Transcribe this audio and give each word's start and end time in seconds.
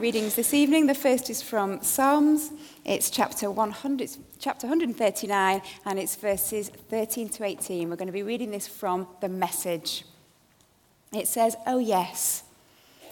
Readings 0.00 0.34
this 0.34 0.54
evening. 0.54 0.86
The 0.86 0.94
first 0.94 1.28
is 1.28 1.42
from 1.42 1.82
Psalms. 1.82 2.52
It's 2.86 3.10
chapter 3.10 3.50
100, 3.50 4.00
it's 4.02 4.18
chapter 4.38 4.66
139, 4.66 5.60
and 5.84 5.98
it's 5.98 6.16
verses 6.16 6.70
13 6.88 7.28
to 7.28 7.44
18. 7.44 7.90
We're 7.90 7.96
going 7.96 8.06
to 8.06 8.12
be 8.12 8.22
reading 8.22 8.50
this 8.50 8.66
from 8.66 9.06
the 9.20 9.28
message. 9.28 10.06
It 11.12 11.28
says, 11.28 11.54
Oh, 11.66 11.78
yes, 11.80 12.44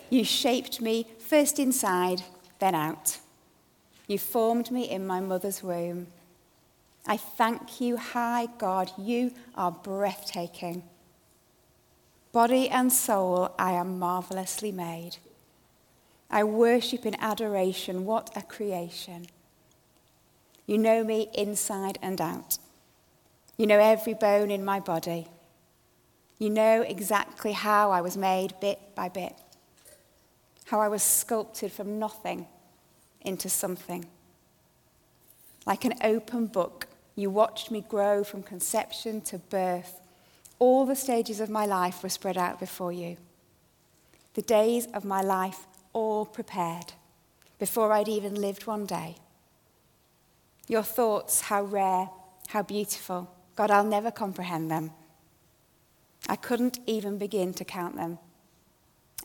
you 0.08 0.24
shaped 0.24 0.80
me 0.80 1.06
first 1.18 1.58
inside, 1.58 2.22
then 2.58 2.74
out. 2.74 3.18
You 4.06 4.18
formed 4.18 4.70
me 4.70 4.88
in 4.88 5.06
my 5.06 5.20
mother's 5.20 5.62
womb. 5.62 6.06
I 7.06 7.18
thank 7.18 7.82
you, 7.82 7.98
high 7.98 8.46
God, 8.56 8.90
you 8.96 9.32
are 9.54 9.72
breathtaking. 9.72 10.84
Body 12.32 12.70
and 12.70 12.90
soul, 12.90 13.54
I 13.58 13.72
am 13.72 13.98
marvelously 13.98 14.72
made. 14.72 15.18
I 16.30 16.44
worship 16.44 17.06
in 17.06 17.16
adoration. 17.20 18.04
What 18.04 18.30
a 18.36 18.42
creation. 18.42 19.26
You 20.66 20.78
know 20.78 21.02
me 21.02 21.28
inside 21.34 21.98
and 22.02 22.20
out. 22.20 22.58
You 23.56 23.66
know 23.66 23.78
every 23.78 24.14
bone 24.14 24.50
in 24.50 24.64
my 24.64 24.80
body. 24.80 25.28
You 26.38 26.50
know 26.50 26.82
exactly 26.82 27.52
how 27.52 27.90
I 27.90 28.00
was 28.00 28.16
made 28.16 28.54
bit 28.60 28.78
by 28.94 29.08
bit, 29.08 29.34
how 30.66 30.80
I 30.80 30.88
was 30.88 31.02
sculpted 31.02 31.72
from 31.72 31.98
nothing 31.98 32.46
into 33.22 33.48
something. 33.48 34.04
Like 35.66 35.84
an 35.84 35.94
open 36.02 36.46
book, 36.46 36.86
you 37.16 37.30
watched 37.30 37.70
me 37.70 37.84
grow 37.88 38.22
from 38.22 38.42
conception 38.42 39.20
to 39.22 39.38
birth. 39.38 40.00
All 40.60 40.86
the 40.86 40.94
stages 40.94 41.40
of 41.40 41.50
my 41.50 41.66
life 41.66 42.02
were 42.02 42.08
spread 42.08 42.38
out 42.38 42.60
before 42.60 42.92
you. 42.92 43.16
The 44.34 44.42
days 44.42 44.86
of 44.94 45.04
my 45.04 45.22
life 45.22 45.66
all 45.92 46.26
prepared 46.26 46.92
before 47.58 47.92
I'd 47.92 48.08
even 48.08 48.34
lived 48.34 48.66
one 48.66 48.86
day. 48.86 49.16
Your 50.68 50.82
thoughts, 50.82 51.42
how 51.42 51.62
rare, 51.64 52.10
how 52.48 52.62
beautiful. 52.62 53.30
God, 53.56 53.70
I'll 53.70 53.84
never 53.84 54.10
comprehend 54.10 54.70
them. 54.70 54.92
I 56.28 56.36
couldn't 56.36 56.78
even 56.86 57.18
begin 57.18 57.54
to 57.54 57.64
count 57.64 57.96
them, 57.96 58.18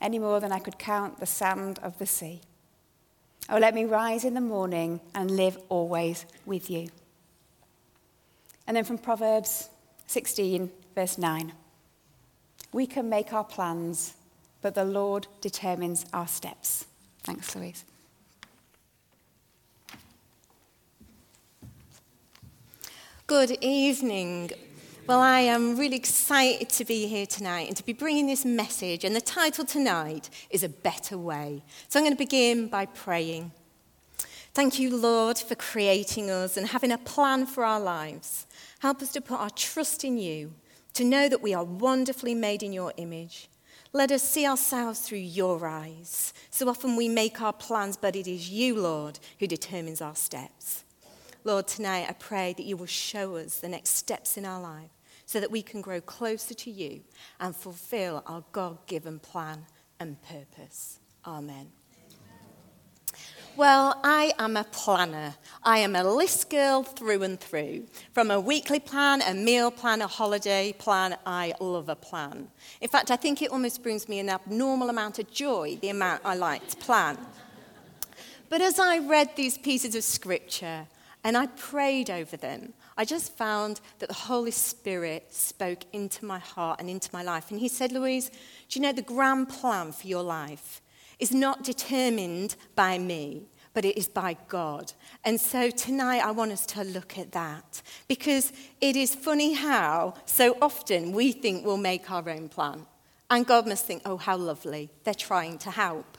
any 0.01 0.19
more 0.19 0.39
than 0.39 0.51
I 0.51 0.59
could 0.59 0.79
count 0.79 1.19
the 1.19 1.25
sand 1.25 1.79
of 1.83 1.97
the 1.97 2.05
sea. 2.05 2.41
Oh, 3.49 3.57
let 3.57 3.75
me 3.75 3.83
rise 3.83 4.23
in 4.23 4.35
the 4.35 4.41
morning 4.41 5.01
and 5.13 5.31
live 5.31 5.57
always 5.67 6.25
with 6.45 6.69
you. 6.69 6.87
And 8.65 8.77
then 8.77 8.85
from 8.85 8.97
Proverbs 8.97 9.69
16, 10.07 10.71
verse 10.95 11.17
9 11.17 11.51
We 12.71 12.87
can 12.87 13.09
make 13.09 13.33
our 13.33 13.43
plans 13.43 14.13
but 14.63 14.73
the 14.73 14.85
Lord 14.85 15.27
determines 15.41 16.05
our 16.13 16.27
steps. 16.27 16.85
Thanks, 17.23 17.55
Louise. 17.55 17.83
Good 23.27 23.51
evening. 23.61 24.51
Well, 25.05 25.19
I 25.19 25.41
am 25.41 25.77
really 25.77 25.97
excited 25.97 26.69
to 26.69 26.85
be 26.85 27.07
here 27.07 27.25
tonight 27.25 27.67
and 27.67 27.75
to 27.75 27.85
be 27.85 27.91
bringing 27.91 28.25
this 28.25 28.45
message. 28.45 29.03
And 29.03 29.13
the 29.13 29.21
title 29.21 29.65
tonight 29.65 30.29
is 30.49 30.63
A 30.63 30.69
Better 30.69 31.17
Way. 31.17 31.61
So 31.89 31.99
I'm 31.99 32.05
going 32.05 32.15
to 32.15 32.17
begin 32.17 32.69
by 32.69 32.85
praying. 32.85 33.51
Thank 34.53 34.79
you, 34.79 34.95
Lord, 34.95 35.37
for 35.37 35.55
creating 35.55 36.29
us 36.29 36.55
and 36.55 36.67
having 36.67 36.91
a 36.91 36.97
plan 36.97 37.47
for 37.47 37.65
our 37.65 37.81
lives. 37.81 38.47
Help 38.79 39.01
us 39.01 39.11
to 39.11 39.19
put 39.19 39.41
our 39.41 39.49
trust 39.49 40.05
in 40.05 40.17
you, 40.17 40.53
to 40.93 41.03
know 41.03 41.27
that 41.27 41.41
we 41.41 41.53
are 41.53 41.65
wonderfully 41.65 42.35
made 42.35 42.63
in 42.63 42.71
your 42.71 42.93
image. 42.95 43.49
Let 43.95 44.11
us 44.11 44.23
see 44.23 44.47
ourselves 44.47 45.01
through 45.01 45.19
your 45.19 45.67
eyes. 45.67 46.33
So 46.49 46.67
often 46.67 46.95
we 46.95 47.07
make 47.07 47.39
our 47.43 47.53
plans, 47.53 47.95
but 47.95 48.15
it 48.15 48.27
is 48.27 48.49
you, 48.49 48.75
Lord, 48.75 49.19
who 49.39 49.45
determines 49.45 50.01
our 50.01 50.15
steps. 50.15 50.83
Lord, 51.43 51.67
tonight 51.67 52.07
I 52.09 52.13
pray 52.13 52.53
that 52.57 52.65
you 52.65 52.75
will 52.75 52.87
show 52.87 53.35
us 53.35 53.59
the 53.59 53.69
next 53.69 53.91
steps 53.91 54.35
in 54.35 54.45
our 54.45 54.59
life 54.59 54.89
so 55.27 55.39
that 55.39 55.51
we 55.51 55.61
can 55.61 55.79
grow 55.79 56.01
closer 56.01 56.55
to 56.55 56.71
you 56.71 57.01
and 57.39 57.55
fulfill 57.55 58.23
our 58.25 58.43
God 58.51 58.79
given 58.87 59.19
plan 59.19 59.67
and 59.99 60.19
purpose. 60.23 60.99
Amen. 61.27 61.71
Well, 63.55 63.99
I 64.03 64.33
am 64.39 64.57
a 64.57 64.63
planner. 64.63 65.35
I 65.61 65.77
am 65.77 65.95
a 65.95 66.03
list 66.03 66.49
girl 66.49 66.81
through 66.81 67.21
and 67.21 67.39
through. 67.39 67.85
From 68.11 68.31
a 68.31 68.39
weekly 68.39 68.79
plan, 68.79 69.21
a 69.21 69.35
meal 69.35 69.69
plan, 69.69 70.01
a 70.01 70.07
holiday 70.07 70.73
plan, 70.73 71.17
I 71.23 71.53
love 71.59 71.87
a 71.87 71.95
plan. 71.95 72.47
In 72.81 72.89
fact, 72.89 73.11
I 73.11 73.15
think 73.15 73.43
it 73.43 73.51
almost 73.51 73.83
brings 73.83 74.09
me 74.09 74.17
an 74.17 74.29
abnormal 74.29 74.89
amount 74.89 75.19
of 75.19 75.31
joy, 75.31 75.77
the 75.81 75.89
amount 75.89 76.21
I 76.25 76.33
like 76.33 76.67
to 76.69 76.77
plan. 76.77 77.15
But 78.49 78.61
as 78.61 78.79
I 78.79 78.97
read 78.97 79.35
these 79.35 79.59
pieces 79.59 79.93
of 79.93 80.03
scripture 80.03 80.87
and 81.23 81.37
I 81.37 81.45
prayed 81.45 82.09
over 82.09 82.35
them, 82.35 82.73
I 82.97 83.05
just 83.05 83.37
found 83.37 83.81
that 83.99 84.07
the 84.07 84.15
Holy 84.15 84.51
Spirit 84.51 85.31
spoke 85.31 85.83
into 85.93 86.25
my 86.25 86.39
heart 86.39 86.79
and 86.79 86.89
into 86.89 87.09
my 87.13 87.21
life. 87.21 87.51
And 87.51 87.59
He 87.59 87.67
said, 87.67 87.91
Louise, 87.91 88.31
do 88.67 88.79
you 88.79 88.81
know 88.81 88.93
the 88.93 89.03
grand 89.03 89.49
plan 89.49 89.91
for 89.91 90.07
your 90.07 90.23
life 90.23 90.81
is 91.23 91.31
not 91.31 91.63
determined 91.63 92.57
by 92.75 92.97
me, 92.97 93.43
but 93.73 93.85
it 93.85 93.97
is 93.97 94.09
by 94.09 94.35
God. 94.49 94.91
And 95.23 95.39
so 95.39 95.69
tonight 95.69 96.19
I 96.19 96.31
want 96.31 96.51
us 96.51 96.65
to 96.67 96.83
look 96.83 97.17
at 97.17 97.31
that 97.31 97.81
because 98.09 98.51
it 98.81 98.97
is 98.97 99.15
funny 99.15 99.53
how 99.53 100.15
so 100.25 100.57
often 100.61 101.13
we 101.13 101.31
think 101.31 101.65
we'll 101.65 101.77
make 101.77 102.11
our 102.11 102.29
own 102.29 102.49
plan. 102.49 102.85
And 103.29 103.47
God 103.47 103.65
must 103.65 103.85
think, 103.85 104.01
oh, 104.05 104.17
how 104.17 104.35
lovely, 104.35 104.89
they're 105.05 105.13
trying 105.13 105.57
to 105.59 105.71
help. 105.71 106.17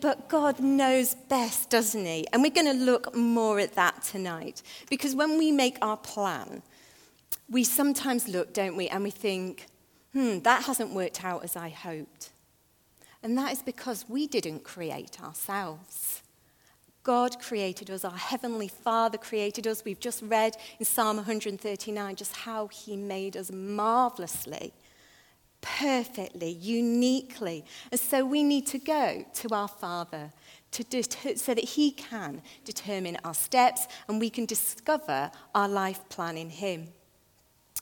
But 0.00 0.28
God 0.28 0.60
knows 0.60 1.16
best, 1.28 1.68
doesn't 1.68 2.06
He? 2.06 2.24
And 2.32 2.40
we're 2.40 2.58
going 2.60 2.78
to 2.78 2.84
look 2.84 3.16
more 3.16 3.58
at 3.58 3.74
that 3.74 4.04
tonight. 4.04 4.62
Because 4.88 5.16
when 5.16 5.36
we 5.36 5.50
make 5.50 5.76
our 5.82 5.96
plan, 5.96 6.62
we 7.50 7.64
sometimes 7.64 8.28
look, 8.28 8.54
don't 8.54 8.76
we, 8.76 8.88
and 8.88 9.02
we 9.02 9.10
think, 9.10 9.66
hmm, 10.12 10.38
that 10.40 10.62
hasn't 10.62 10.94
worked 10.94 11.24
out 11.24 11.42
as 11.42 11.56
I 11.56 11.70
hoped. 11.70 12.30
And 13.22 13.36
that 13.36 13.52
is 13.52 13.62
because 13.62 14.04
we 14.08 14.26
didn't 14.26 14.64
create 14.64 15.20
ourselves. 15.22 16.22
God 17.02 17.40
created 17.40 17.90
us, 17.90 18.04
our 18.04 18.10
Heavenly 18.10 18.68
Father 18.68 19.16
created 19.16 19.66
us. 19.66 19.82
We've 19.84 19.98
just 19.98 20.22
read 20.22 20.56
in 20.78 20.84
Psalm 20.84 21.16
139 21.16 22.16
just 22.16 22.36
how 22.36 22.66
He 22.68 22.96
made 22.96 23.36
us 23.36 23.50
marvelously, 23.50 24.74
perfectly, 25.62 26.50
uniquely. 26.50 27.64
And 27.90 27.98
so 27.98 28.26
we 28.26 28.44
need 28.44 28.66
to 28.68 28.78
go 28.78 29.24
to 29.34 29.54
our 29.54 29.68
Father 29.68 30.32
to 30.72 31.02
so 31.36 31.54
that 31.54 31.64
He 31.64 31.92
can 31.92 32.42
determine 32.64 33.16
our 33.24 33.34
steps 33.34 33.86
and 34.06 34.20
we 34.20 34.28
can 34.28 34.44
discover 34.44 35.30
our 35.54 35.68
life 35.68 36.06
plan 36.10 36.36
in 36.36 36.50
Him. 36.50 36.88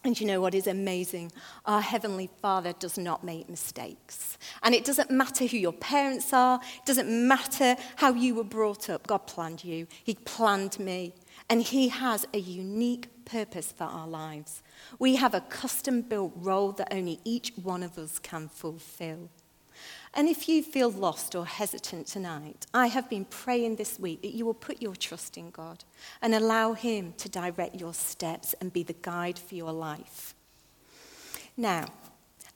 And 0.05 0.21
you 0.21 0.27
know 0.27 0.41
what 0.41 0.55
is 0.55 0.67
amazing? 0.67 1.33
Our 1.65 1.81
Heavenly 1.81 2.31
Father 2.41 2.73
does 2.75 2.97
not 2.97 3.25
make 3.25 3.49
mistakes. 3.49 4.39
And 4.63 4.75
it 4.75 4.85
doesn't 4.85 5.11
matter 5.11 5.47
who 5.47 5.57
your 5.57 5.73
parents 5.73 6.33
are, 6.33 6.61
it 6.63 6.87
doesn't 6.87 7.09
matter 7.09 7.77
how 7.97 8.13
you 8.13 8.35
were 8.35 8.45
brought 8.45 8.89
up. 8.89 9.07
God 9.07 9.27
planned 9.27 9.65
you, 9.65 9.87
He 10.05 10.15
planned 10.15 10.79
me. 10.79 11.15
And 11.49 11.63
He 11.63 11.89
has 11.89 12.27
a 12.33 12.39
unique 12.39 13.25
purpose 13.25 13.73
for 13.73 13.85
our 13.85 14.07
lives. 14.07 14.63
We 14.99 15.17
have 15.17 15.35
a 15.35 15.41
custom 15.41 16.03
built 16.03 16.33
role 16.37 16.73
that 16.73 16.93
only 16.93 17.21
each 17.25 17.53
one 17.61 17.83
of 17.83 17.99
us 17.99 18.19
can 18.19 18.49
fulfill. 18.49 19.29
And 20.15 20.29
if 20.29 20.49
you 20.49 20.63
feel 20.63 20.91
lost 20.91 21.35
or 21.35 21.47
hesitant 21.47 22.07
tonight, 22.07 22.67
I 22.73 22.87
have 22.87 23.11
been 23.11 23.27
praying 23.27 23.77
this 23.77 23.99
week 23.99 24.23
that 24.23 24.35
you 24.35 24.47
will 24.47 24.55
put 24.55 24.81
your 24.81 24.97
trust 24.97 25.37
in 25.37 25.51
God 25.51 25.85
and 26.23 26.35
allow 26.35 26.73
Him 26.73 27.15
to 27.19 27.29
direct 27.29 27.77
your 27.77 27.95
steps 27.95 28.55
and 28.61 28.73
be 28.73 28.83
the 28.83 28.97
guide 29.03 29.39
for 29.39 29.55
your 29.55 29.73
life. 29.73 30.35
Now, 31.57 31.87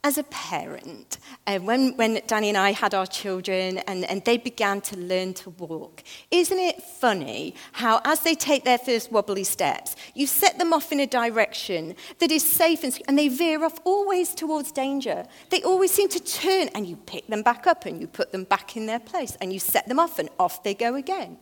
as 0.02 0.16
a 0.16 0.22
parent, 0.24 1.18
uh, 1.46 1.58
when, 1.58 1.94
when 1.96 2.22
Danny 2.26 2.48
and 2.48 2.56
I 2.56 2.72
had 2.72 2.94
our 2.94 3.06
children 3.06 3.78
and, 3.78 4.04
and 4.06 4.24
they 4.24 4.38
began 4.38 4.80
to 4.82 4.96
learn 4.96 5.34
to 5.34 5.50
walk, 5.50 6.02
isn't 6.30 6.58
it 6.58 6.82
funny 6.82 7.54
how, 7.72 8.00
as 8.06 8.20
they 8.20 8.34
take 8.34 8.64
their 8.64 8.78
first 8.78 9.12
wobbly 9.12 9.44
steps, 9.44 9.96
you 10.14 10.26
set 10.26 10.58
them 10.58 10.72
off 10.72 10.90
in 10.90 11.00
a 11.00 11.06
direction 11.06 11.94
that 12.18 12.30
is 12.30 12.42
safe 12.42 12.82
and, 12.82 12.98
and 13.08 13.18
they 13.18 13.28
veer 13.28 13.62
off 13.62 13.78
always 13.84 14.34
towards 14.34 14.72
danger? 14.72 15.26
They 15.50 15.62
always 15.62 15.90
seem 15.90 16.08
to 16.10 16.20
turn 16.20 16.68
and 16.68 16.86
you 16.86 16.96
pick 16.96 17.26
them 17.26 17.42
back 17.42 17.66
up 17.66 17.84
and 17.84 18.00
you 18.00 18.06
put 18.06 18.32
them 18.32 18.44
back 18.44 18.78
in 18.78 18.86
their 18.86 19.00
place 19.00 19.36
and 19.42 19.52
you 19.52 19.58
set 19.58 19.86
them 19.86 19.98
off 19.98 20.18
and 20.18 20.30
off 20.38 20.62
they 20.62 20.74
go 20.74 20.94
again. 20.94 21.36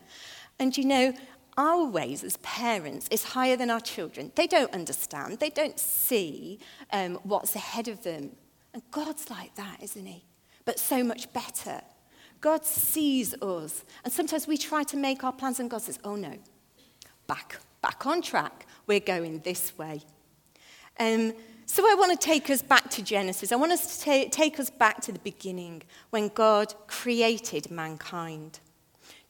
And 0.59 0.77
you 0.77 0.85
know, 0.85 1.15
our 1.56 1.85
ways 1.85 2.25
as 2.25 2.37
parents 2.38 3.06
is 3.12 3.23
higher 3.23 3.56
than 3.56 3.71
our 3.71 3.81
children. 3.81 4.33
They 4.35 4.49
don't 4.49 4.73
understand, 4.73 5.38
they 5.38 5.50
don't 5.50 5.79
see 5.79 6.59
um, 6.93 7.21
what's 7.23 7.55
ahead 7.55 7.87
of 7.87 8.03
them. 8.03 8.33
And 8.73 8.82
God's 8.91 9.31
like 9.31 9.55
that, 9.56 9.79
isn't 9.82 10.06
He? 10.06 10.25
But 10.65 10.79
so 10.79 11.03
much 11.03 11.32
better. 11.32 11.81
God 12.41 12.65
sees 12.65 13.35
us. 13.43 13.85
And 14.05 14.12
sometimes 14.12 14.47
we 14.47 14.56
try 14.56 14.82
to 14.85 14.97
make 14.97 15.25
our 15.25 15.32
plans, 15.32 15.61
and 15.61 15.70
God 15.70 15.82
says, 15.82 15.99
oh 16.05 16.15
no, 16.15 16.35
back, 17.26 17.59
back 17.82 18.06
on 18.06 18.23
track. 18.23 18.67
We're 18.87 19.00
going 19.00 19.41
this 19.41 19.76
way. 19.76 20.03
Um, 20.99 21.32
so 21.67 21.85
I 21.85 21.94
want 21.94 22.19
to 22.19 22.26
take 22.26 22.49
us 22.49 22.62
back 22.62 22.88
to 22.91 23.03
Genesis. 23.03 23.53
I 23.53 23.56
want 23.56 23.73
us 23.73 23.99
to 23.99 24.05
ta- 24.05 24.31
take 24.31 24.59
us 24.59 24.71
back 24.71 25.00
to 25.03 25.12
the 25.12 25.19
beginning 25.19 25.82
when 26.11 26.29
God 26.29 26.75
created 26.87 27.71
mankind. 27.71 28.61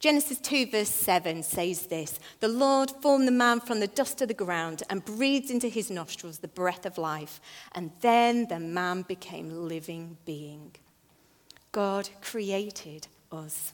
Genesis 0.00 0.38
2, 0.38 0.70
verse 0.70 0.88
7 0.88 1.42
says 1.42 1.86
this 1.86 2.20
The 2.38 2.48
Lord 2.48 2.90
formed 3.02 3.26
the 3.26 3.32
man 3.32 3.58
from 3.58 3.80
the 3.80 3.88
dust 3.88 4.22
of 4.22 4.28
the 4.28 4.34
ground 4.34 4.84
and 4.88 5.04
breathed 5.04 5.50
into 5.50 5.68
his 5.68 5.90
nostrils 5.90 6.38
the 6.38 6.46
breath 6.48 6.86
of 6.86 6.98
life, 6.98 7.40
and 7.72 7.90
then 8.00 8.46
the 8.46 8.60
man 8.60 9.02
became 9.02 9.66
living 9.66 10.16
being. 10.24 10.76
God 11.72 12.08
created 12.22 13.08
us. 13.32 13.72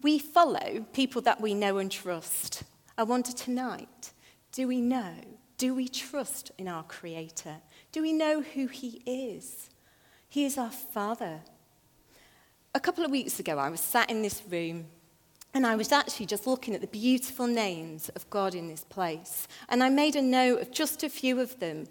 We 0.00 0.18
follow 0.18 0.86
people 0.92 1.20
that 1.22 1.40
we 1.40 1.52
know 1.52 1.78
and 1.78 1.90
trust. 1.90 2.62
I 2.96 3.02
wonder 3.02 3.32
tonight 3.32 4.12
do 4.52 4.66
we 4.66 4.80
know? 4.80 5.12
Do 5.58 5.74
we 5.74 5.88
trust 5.88 6.50
in 6.56 6.68
our 6.68 6.82
Creator? 6.82 7.56
Do 7.92 8.00
we 8.00 8.14
know 8.14 8.40
who 8.40 8.66
He 8.68 9.02
is? 9.04 9.68
He 10.28 10.46
is 10.46 10.56
our 10.56 10.70
Father. 10.70 11.40
A 12.76 12.78
couple 12.78 13.06
of 13.06 13.10
weeks 13.10 13.40
ago, 13.40 13.56
I 13.56 13.70
was 13.70 13.80
sat 13.80 14.10
in 14.10 14.20
this 14.20 14.42
room 14.50 14.84
and 15.54 15.66
I 15.66 15.76
was 15.76 15.92
actually 15.92 16.26
just 16.26 16.46
looking 16.46 16.74
at 16.74 16.82
the 16.82 16.86
beautiful 16.86 17.46
names 17.46 18.10
of 18.10 18.28
God 18.28 18.54
in 18.54 18.68
this 18.68 18.84
place. 18.84 19.48
And 19.70 19.82
I 19.82 19.88
made 19.88 20.14
a 20.14 20.20
note 20.20 20.60
of 20.60 20.72
just 20.72 21.02
a 21.02 21.08
few 21.08 21.40
of 21.40 21.58
them 21.58 21.86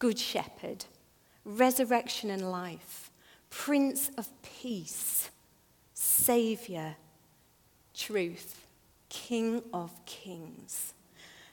Good 0.00 0.18
Shepherd, 0.18 0.86
Resurrection 1.44 2.30
and 2.30 2.50
Life, 2.50 3.12
Prince 3.48 4.10
of 4.18 4.28
Peace, 4.42 5.30
Saviour, 5.92 6.96
Truth, 7.94 8.66
King 9.08 9.62
of 9.72 9.92
Kings. 10.04 10.94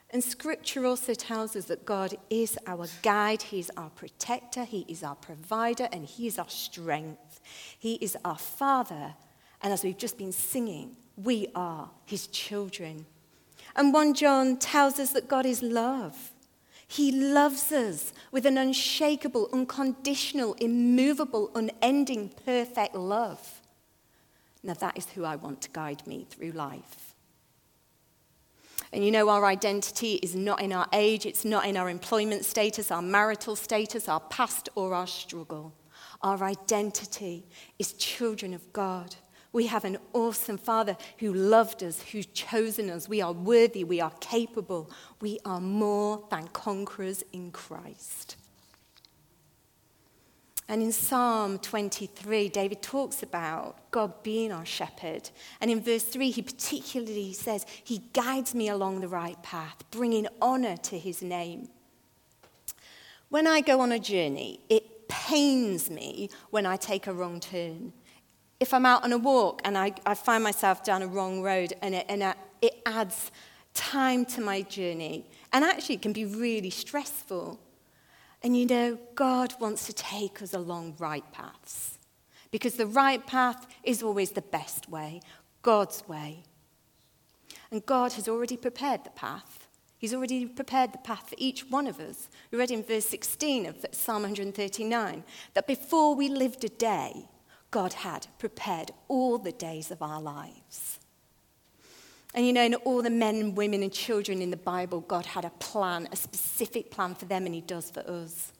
And 0.09 0.23
scripture 0.23 0.87
also 0.87 1.13
tells 1.13 1.55
us 1.55 1.65
that 1.65 1.85
God 1.85 2.15
is 2.31 2.57
our 2.65 2.87
guide, 3.03 3.43
He 3.43 3.59
is 3.59 3.71
our 3.77 3.91
protector, 3.91 4.63
He 4.63 4.85
is 4.87 5.03
our 5.03 5.15
provider, 5.15 5.87
and 5.91 6.03
He 6.03 6.25
is 6.25 6.39
our 6.39 6.49
strength. 6.49 7.30
He 7.77 7.95
is 7.95 8.17
our 8.23 8.37
Father. 8.37 9.15
And 9.61 9.73
as 9.73 9.83
we've 9.83 9.97
just 9.97 10.17
been 10.17 10.31
singing, 10.31 10.95
we 11.15 11.47
are 11.55 11.89
His 12.05 12.27
children. 12.27 13.05
And 13.75 13.93
1 13.93 14.13
John 14.13 14.57
tells 14.57 14.99
us 14.99 15.11
that 15.13 15.27
God 15.27 15.45
is 15.45 15.61
love. 15.61 16.31
He 16.87 17.11
loves 17.11 17.71
us 17.71 18.11
with 18.31 18.45
an 18.45 18.57
unshakable, 18.57 19.49
unconditional, 19.53 20.55
immovable, 20.55 21.49
unending, 21.55 22.33
perfect 22.45 22.95
love. 22.95 23.61
Now, 24.61 24.73
that 24.73 24.97
is 24.97 25.07
who 25.11 25.23
I 25.23 25.37
want 25.37 25.61
to 25.61 25.69
guide 25.69 26.05
me 26.05 26.27
through 26.29 26.51
life. 26.51 27.15
And 28.93 29.05
you 29.05 29.11
know, 29.11 29.29
our 29.29 29.45
identity 29.45 30.15
is 30.15 30.35
not 30.35 30.61
in 30.61 30.73
our 30.73 30.87
age, 30.91 31.25
it's 31.25 31.45
not 31.45 31.65
in 31.65 31.77
our 31.77 31.89
employment 31.89 32.43
status, 32.43 32.91
our 32.91 33.01
marital 33.01 33.55
status, 33.55 34.09
our 34.09 34.19
past, 34.19 34.67
or 34.75 34.93
our 34.93 35.07
struggle. 35.07 35.73
Our 36.23 36.43
identity 36.43 37.45
is 37.79 37.93
children 37.93 38.53
of 38.53 38.73
God. 38.73 39.15
We 39.53 39.67
have 39.67 39.83
an 39.83 39.97
awesome 40.13 40.57
Father 40.57 40.95
who 41.17 41.33
loved 41.33 41.83
us, 41.83 42.01
who's 42.01 42.27
chosen 42.27 42.89
us. 42.89 43.09
We 43.09 43.21
are 43.21 43.33
worthy, 43.33 43.83
we 43.83 43.99
are 43.99 44.13
capable, 44.21 44.89
we 45.19 45.39
are 45.45 45.59
more 45.59 46.25
than 46.29 46.47
conquerors 46.49 47.23
in 47.33 47.51
Christ. 47.51 48.37
And 50.71 50.81
in 50.81 50.93
Psalm 50.93 51.59
23, 51.59 52.47
David 52.47 52.81
talks 52.81 53.21
about 53.21 53.91
God 53.91 54.23
being 54.23 54.53
our 54.53 54.63
shepherd. 54.63 55.29
And 55.59 55.69
in 55.69 55.81
verse 55.81 56.03
3, 56.03 56.31
he 56.31 56.41
particularly 56.41 57.33
says, 57.33 57.65
He 57.83 58.03
guides 58.13 58.55
me 58.55 58.69
along 58.69 59.01
the 59.01 59.09
right 59.09 59.41
path, 59.43 59.83
bringing 59.91 60.27
honor 60.41 60.77
to 60.77 60.97
his 60.97 61.21
name. 61.21 61.67
When 63.27 63.47
I 63.47 63.59
go 63.59 63.81
on 63.81 63.91
a 63.91 63.99
journey, 63.99 64.61
it 64.69 64.80
pains 65.31 65.89
me 65.89 66.29
when 66.49 66.65
I 66.65 66.75
take 66.75 67.07
a 67.07 67.13
wrong 67.13 67.39
turn. 67.39 67.93
If 68.59 68.73
I'm 68.73 68.85
out 68.85 69.03
on 69.03 69.13
a 69.13 69.17
walk 69.17 69.61
and 69.63 69.77
I, 69.77 69.93
I 70.05 70.13
find 70.13 70.43
myself 70.43 70.83
down 70.83 71.01
a 71.01 71.07
wrong 71.07 71.41
road 71.41 71.73
and, 71.81 71.95
it, 71.95 72.05
and 72.09 72.35
it 72.61 72.81
adds 72.85 73.31
time 73.73 74.25
to 74.25 74.41
my 74.41 74.61
journey, 74.61 75.25
and 75.53 75.63
actually 75.63 75.95
it 75.95 76.01
can 76.01 76.11
be 76.11 76.25
really 76.25 76.69
stressful. 76.69 77.59
And 78.43 78.57
you 78.57 78.65
know, 78.65 78.97
God 79.15 79.53
wants 79.61 79.85
to 79.85 79.93
take 79.93 80.41
us 80.41 80.53
along 80.53 80.95
right 80.99 81.23
paths 81.31 81.97
because 82.51 82.75
the 82.75 82.87
right 82.87 83.25
path 83.25 83.67
is 83.83 84.03
always 84.03 84.31
the 84.31 84.41
best 84.41 84.89
way, 84.89 85.21
God's 85.61 86.05
way. 86.09 86.43
And 87.71 87.85
God 87.85 88.13
has 88.13 88.27
already 88.27 88.57
prepared 88.57 89.05
the 89.05 89.11
path. 89.11 89.60
He's 90.01 90.15
already 90.15 90.47
prepared 90.47 90.93
the 90.93 90.97
path 90.97 91.29
for 91.29 91.35
each 91.37 91.69
one 91.69 91.85
of 91.85 91.99
us. 91.99 92.27
We 92.49 92.57
read 92.57 92.71
in 92.71 92.81
verse 92.81 93.05
16 93.05 93.67
of 93.67 93.85
Psalm 93.91 94.23
139 94.23 95.23
that 95.53 95.67
before 95.67 96.15
we 96.15 96.27
lived 96.27 96.63
a 96.63 96.69
day, 96.69 97.27
God 97.69 97.93
had 97.93 98.25
prepared 98.39 98.89
all 99.07 99.37
the 99.37 99.51
days 99.51 99.91
of 99.91 100.01
our 100.01 100.19
lives. 100.19 100.99
And 102.33 102.47
you 102.47 102.51
know, 102.51 102.63
in 102.63 102.73
all 102.73 103.03
the 103.03 103.11
men 103.11 103.53
women 103.53 103.83
and 103.83 103.93
children 103.93 104.41
in 104.41 104.49
the 104.49 104.57
Bible, 104.57 105.01
God 105.01 105.27
had 105.27 105.45
a 105.45 105.51
plan, 105.51 106.09
a 106.11 106.15
specific 106.15 106.89
plan 106.89 107.13
for 107.13 107.25
them, 107.25 107.45
and 107.45 107.53
He 107.53 107.61
does 107.61 107.91
for 107.91 107.99
us. 108.09 108.53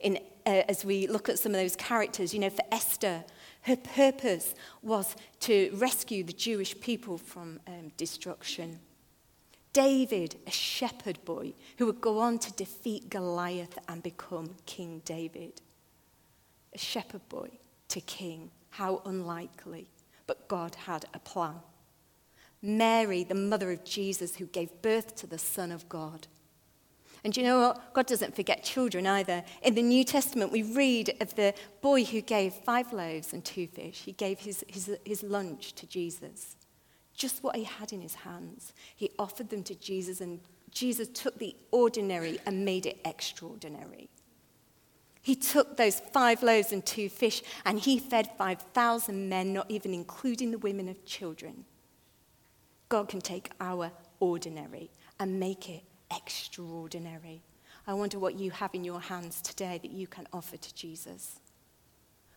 In, 0.00 0.16
uh, 0.46 0.62
as 0.66 0.82
we 0.82 1.06
look 1.08 1.28
at 1.28 1.38
some 1.38 1.52
of 1.52 1.60
those 1.60 1.76
characters, 1.76 2.32
you 2.32 2.40
know, 2.40 2.48
for 2.48 2.64
Esther, 2.72 3.22
her 3.62 3.76
purpose 3.76 4.54
was 4.80 5.14
to 5.40 5.70
rescue 5.74 6.24
the 6.24 6.32
Jewish 6.32 6.80
people 6.80 7.18
from 7.18 7.60
um, 7.66 7.92
destruction. 7.98 8.78
David, 9.76 10.36
a 10.46 10.50
shepherd 10.50 11.22
boy 11.26 11.52
who 11.76 11.84
would 11.84 12.00
go 12.00 12.18
on 12.18 12.38
to 12.38 12.52
defeat 12.54 13.10
Goliath 13.10 13.76
and 13.88 14.02
become 14.02 14.54
King 14.64 15.02
David. 15.04 15.60
A 16.72 16.78
shepherd 16.78 17.28
boy 17.28 17.50
to 17.88 18.00
king. 18.00 18.50
How 18.70 19.02
unlikely. 19.04 19.90
But 20.26 20.48
God 20.48 20.74
had 20.86 21.04
a 21.12 21.18
plan. 21.18 21.56
Mary, 22.62 23.22
the 23.22 23.34
mother 23.34 23.70
of 23.70 23.84
Jesus, 23.84 24.36
who 24.36 24.46
gave 24.46 24.70
birth 24.80 25.14
to 25.16 25.26
the 25.26 25.36
Son 25.36 25.70
of 25.70 25.86
God. 25.90 26.26
And 27.22 27.36
you 27.36 27.42
know 27.42 27.60
what? 27.60 27.92
God 27.92 28.06
doesn't 28.06 28.34
forget 28.34 28.64
children 28.64 29.06
either. 29.06 29.44
In 29.60 29.74
the 29.74 29.82
New 29.82 30.04
Testament, 30.04 30.52
we 30.52 30.62
read 30.62 31.14
of 31.20 31.34
the 31.34 31.52
boy 31.82 32.02
who 32.02 32.22
gave 32.22 32.54
five 32.54 32.94
loaves 32.94 33.34
and 33.34 33.44
two 33.44 33.66
fish. 33.66 34.04
He 34.06 34.12
gave 34.12 34.38
his, 34.38 34.64
his, 34.68 34.96
his 35.04 35.22
lunch 35.22 35.74
to 35.74 35.86
Jesus, 35.86 36.55
just 37.16 37.42
what 37.42 37.56
he 37.56 37.64
had 37.64 37.92
in 37.92 38.00
his 38.00 38.14
hands. 38.14 38.72
He 38.94 39.10
offered 39.18 39.50
them 39.50 39.62
to 39.64 39.74
Jesus, 39.74 40.20
and 40.20 40.40
Jesus 40.70 41.08
took 41.08 41.38
the 41.38 41.56
ordinary 41.70 42.38
and 42.46 42.64
made 42.64 42.86
it 42.86 43.00
extraordinary. 43.04 44.08
He 45.22 45.34
took 45.34 45.76
those 45.76 45.98
five 45.98 46.42
loaves 46.42 46.72
and 46.72 46.84
two 46.86 47.08
fish, 47.08 47.42
and 47.64 47.80
he 47.80 47.98
fed 47.98 48.30
5,000 48.38 49.28
men, 49.28 49.52
not 49.52 49.68
even 49.68 49.92
including 49.92 50.52
the 50.52 50.58
women 50.58 50.86
and 50.88 51.04
children. 51.04 51.64
God 52.88 53.08
can 53.08 53.20
take 53.20 53.50
our 53.60 53.90
ordinary 54.20 54.90
and 55.18 55.40
make 55.40 55.68
it 55.68 55.82
extraordinary. 56.14 57.42
I 57.86 57.94
wonder 57.94 58.18
what 58.18 58.38
you 58.38 58.50
have 58.52 58.74
in 58.74 58.84
your 58.84 59.00
hands 59.00 59.40
today 59.40 59.78
that 59.82 59.90
you 59.90 60.06
can 60.06 60.28
offer 60.32 60.56
to 60.56 60.74
Jesus. 60.74 61.40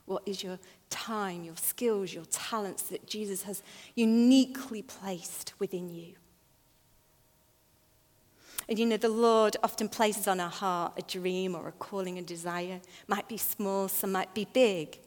What 0.10 0.24
is 0.26 0.44
your 0.44 0.58
time, 0.90 1.44
your 1.44 1.56
skills, 1.56 2.12
your 2.12 2.26
talents 2.26 2.82
that 2.90 3.06
Jesus 3.06 3.44
has 3.44 3.62
uniquely 3.94 4.82
placed 4.82 5.54
within 5.60 5.88
you? 5.88 6.16
And 8.68 8.80
you 8.80 8.88
know, 8.88 8.98
the 8.98 9.08
Lord 9.08 9.56
often 9.62 9.88
places 9.88 10.28
on 10.28 10.40
our 10.40 10.50
heart 10.50 10.94
a 10.98 11.04
dream 11.04 11.54
or 11.54 11.68
a 11.68 11.72
calling, 11.74 12.18
a 12.18 12.24
desire. 12.24 12.82
Might 13.08 13.28
be 13.28 13.38
small, 13.38 13.88
some 13.88 14.12
might 14.12 14.34
be 14.34 14.48
big. 14.52 14.98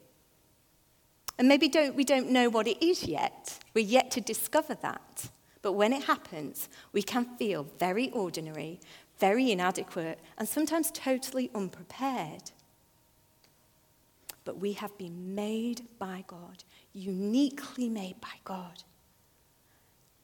And 1.36 1.48
maybe 1.48 1.68
don't, 1.68 1.96
we 1.96 2.04
don't 2.04 2.30
know 2.30 2.48
what 2.48 2.68
it 2.68 2.80
is 2.80 3.02
yet. 3.02 3.58
We're 3.74 3.84
yet 3.84 4.12
to 4.12 4.20
discover 4.20 4.76
that. 4.82 5.30
But 5.62 5.72
when 5.72 5.92
it 5.92 6.04
happens, 6.04 6.68
we 6.92 7.02
can 7.02 7.24
feel 7.38 7.66
very 7.80 8.12
ordinary, 8.12 8.78
very 9.18 9.50
inadequate, 9.50 10.20
and 10.38 10.48
sometimes 10.48 10.92
totally 10.92 11.50
unprepared. 11.56 12.52
But 14.44 14.58
we 14.58 14.72
have 14.72 14.96
been 14.98 15.34
made 15.34 15.82
by 15.98 16.24
God, 16.26 16.64
uniquely 16.92 17.88
made 17.88 18.20
by 18.20 18.34
God. 18.44 18.82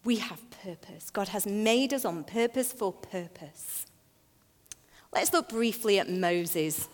We 0.05 0.17
have 0.17 0.41
purpose. 0.51 1.11
God 1.11 1.29
has 1.29 1.47
made 1.47 1.93
us 1.93 2.05
on 2.05 2.25
purpose 2.25 2.73
for 2.73 2.93
purpose. 2.93 3.87
Let's 5.13 5.33
look 5.33 5.49
briefly 5.49 5.99
at 5.99 6.09
Moses. 6.09 6.89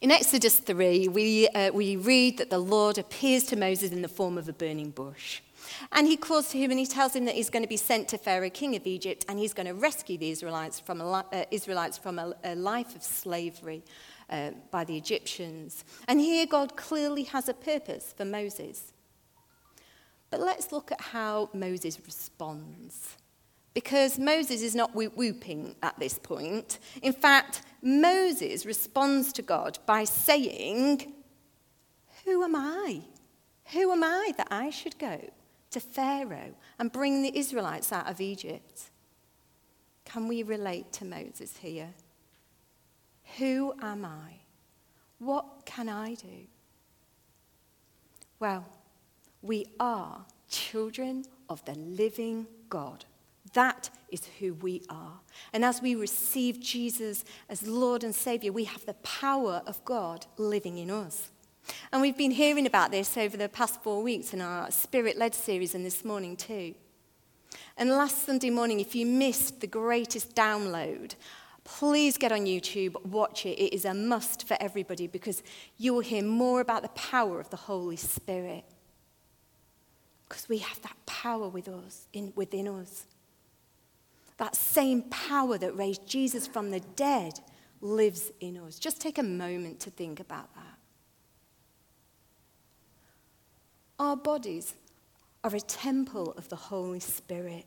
In 0.00 0.10
Exodus 0.10 0.58
3, 0.58 1.08
we, 1.08 1.48
uh, 1.48 1.70
we 1.72 1.96
read 1.96 2.38
that 2.38 2.50
the 2.50 2.58
Lord 2.58 2.98
appears 2.98 3.44
to 3.44 3.56
Moses 3.56 3.92
in 3.92 4.02
the 4.02 4.08
form 4.08 4.36
of 4.36 4.48
a 4.48 4.52
burning 4.52 4.90
bush. 4.90 5.40
And 5.92 6.06
he 6.06 6.16
calls 6.16 6.48
to 6.50 6.58
him 6.58 6.70
and 6.70 6.80
he 6.80 6.86
tells 6.86 7.14
him 7.14 7.24
that 7.26 7.36
he's 7.36 7.50
going 7.50 7.62
to 7.62 7.68
be 7.68 7.76
sent 7.76 8.08
to 8.08 8.18
Pharaoh, 8.18 8.50
king 8.50 8.74
of 8.74 8.86
Egypt, 8.86 9.24
and 9.28 9.38
he's 9.38 9.54
going 9.54 9.66
to 9.66 9.74
rescue 9.74 10.18
the 10.18 10.30
Israelites 10.30 10.80
from 10.80 11.00
a, 11.00 11.24
uh, 11.32 11.44
Israelites 11.50 11.98
from 11.98 12.18
a, 12.18 12.34
a 12.42 12.54
life 12.56 12.96
of 12.96 13.02
slavery 13.02 13.84
uh, 14.32 14.50
by 14.72 14.82
the 14.82 14.96
Egyptians. 14.96 15.84
And 16.08 16.18
here 16.18 16.46
God 16.46 16.76
clearly 16.76 17.22
has 17.24 17.48
a 17.48 17.54
purpose 17.54 18.12
for 18.16 18.24
Moses. 18.24 18.92
But 20.30 20.40
let's 20.40 20.72
look 20.72 20.90
at 20.90 21.00
how 21.00 21.50
Moses 21.52 22.00
responds. 22.04 23.16
Because 23.74 24.18
Moses 24.18 24.62
is 24.62 24.74
not 24.74 24.94
whooping 24.94 25.76
at 25.82 25.98
this 25.98 26.18
point. 26.18 26.78
In 27.02 27.12
fact, 27.12 27.62
Moses 27.80 28.66
responds 28.66 29.32
to 29.34 29.42
God 29.42 29.78
by 29.86 30.04
saying, 30.04 31.12
Who 32.24 32.42
am 32.42 32.56
I? 32.56 33.02
Who 33.72 33.92
am 33.92 34.02
I 34.02 34.32
that 34.36 34.48
I 34.50 34.70
should 34.70 34.98
go 34.98 35.20
to 35.72 35.80
Pharaoh 35.80 36.54
and 36.78 36.92
bring 36.92 37.22
the 37.22 37.36
Israelites 37.36 37.92
out 37.92 38.08
of 38.08 38.20
Egypt. 38.20 38.90
Can 40.04 40.28
we 40.28 40.42
relate 40.42 40.92
to 40.94 41.04
Moses 41.04 41.56
here? 41.56 41.90
Who 43.38 43.74
am 43.80 44.04
I? 44.04 44.40
What 45.18 45.64
can 45.64 45.88
I 45.88 46.14
do? 46.14 46.46
Well, 48.38 48.66
we 49.40 49.66
are 49.78 50.24
children 50.48 51.24
of 51.48 51.64
the 51.64 51.74
living 51.74 52.46
God. 52.68 53.04
That 53.54 53.90
is 54.10 54.26
who 54.38 54.54
we 54.54 54.82
are. 54.88 55.20
And 55.52 55.64
as 55.64 55.82
we 55.82 55.94
receive 55.94 56.60
Jesus 56.60 57.24
as 57.48 57.66
Lord 57.66 58.02
and 58.04 58.14
Savior, 58.14 58.52
we 58.52 58.64
have 58.64 58.84
the 58.86 58.94
power 58.94 59.62
of 59.66 59.84
God 59.84 60.26
living 60.36 60.78
in 60.78 60.90
us. 60.90 61.30
And 61.92 62.02
we've 62.02 62.16
been 62.16 62.32
hearing 62.32 62.66
about 62.66 62.90
this 62.90 63.16
over 63.16 63.36
the 63.36 63.48
past 63.48 63.82
four 63.82 64.02
weeks 64.02 64.32
in 64.32 64.40
our 64.40 64.70
Spirit 64.70 65.16
led 65.16 65.34
series 65.34 65.74
and 65.74 65.84
this 65.84 66.04
morning 66.04 66.36
too. 66.36 66.74
And 67.76 67.90
last 67.90 68.26
Sunday 68.26 68.50
morning, 68.50 68.80
if 68.80 68.94
you 68.94 69.06
missed 69.06 69.60
the 69.60 69.66
greatest 69.66 70.34
download, 70.34 71.14
please 71.64 72.18
get 72.18 72.32
on 72.32 72.40
YouTube, 72.40 73.04
watch 73.04 73.46
it. 73.46 73.58
It 73.58 73.74
is 73.74 73.84
a 73.84 73.94
must 73.94 74.46
for 74.46 74.56
everybody 74.60 75.06
because 75.06 75.42
you 75.78 75.94
will 75.94 76.00
hear 76.00 76.22
more 76.22 76.60
about 76.60 76.82
the 76.82 76.88
power 76.90 77.40
of 77.40 77.50
the 77.50 77.56
Holy 77.56 77.96
Spirit. 77.96 78.64
Because 80.28 80.48
we 80.48 80.58
have 80.58 80.80
that 80.82 80.96
power 81.06 81.48
with 81.48 81.68
us, 81.68 82.08
in, 82.12 82.32
within 82.34 82.66
us. 82.66 83.06
That 84.38 84.56
same 84.56 85.02
power 85.02 85.58
that 85.58 85.76
raised 85.76 86.06
Jesus 86.06 86.46
from 86.46 86.70
the 86.70 86.80
dead 86.80 87.38
lives 87.80 88.30
in 88.40 88.56
us. 88.56 88.78
Just 88.78 89.00
take 89.00 89.18
a 89.18 89.22
moment 89.22 89.80
to 89.80 89.90
think 89.90 90.20
about 90.20 90.52
that. 90.54 90.78
Our 93.98 94.16
bodies 94.16 94.74
are 95.44 95.54
a 95.54 95.60
temple 95.60 96.32
of 96.36 96.48
the 96.48 96.56
Holy 96.56 97.00
Spirit. 97.00 97.66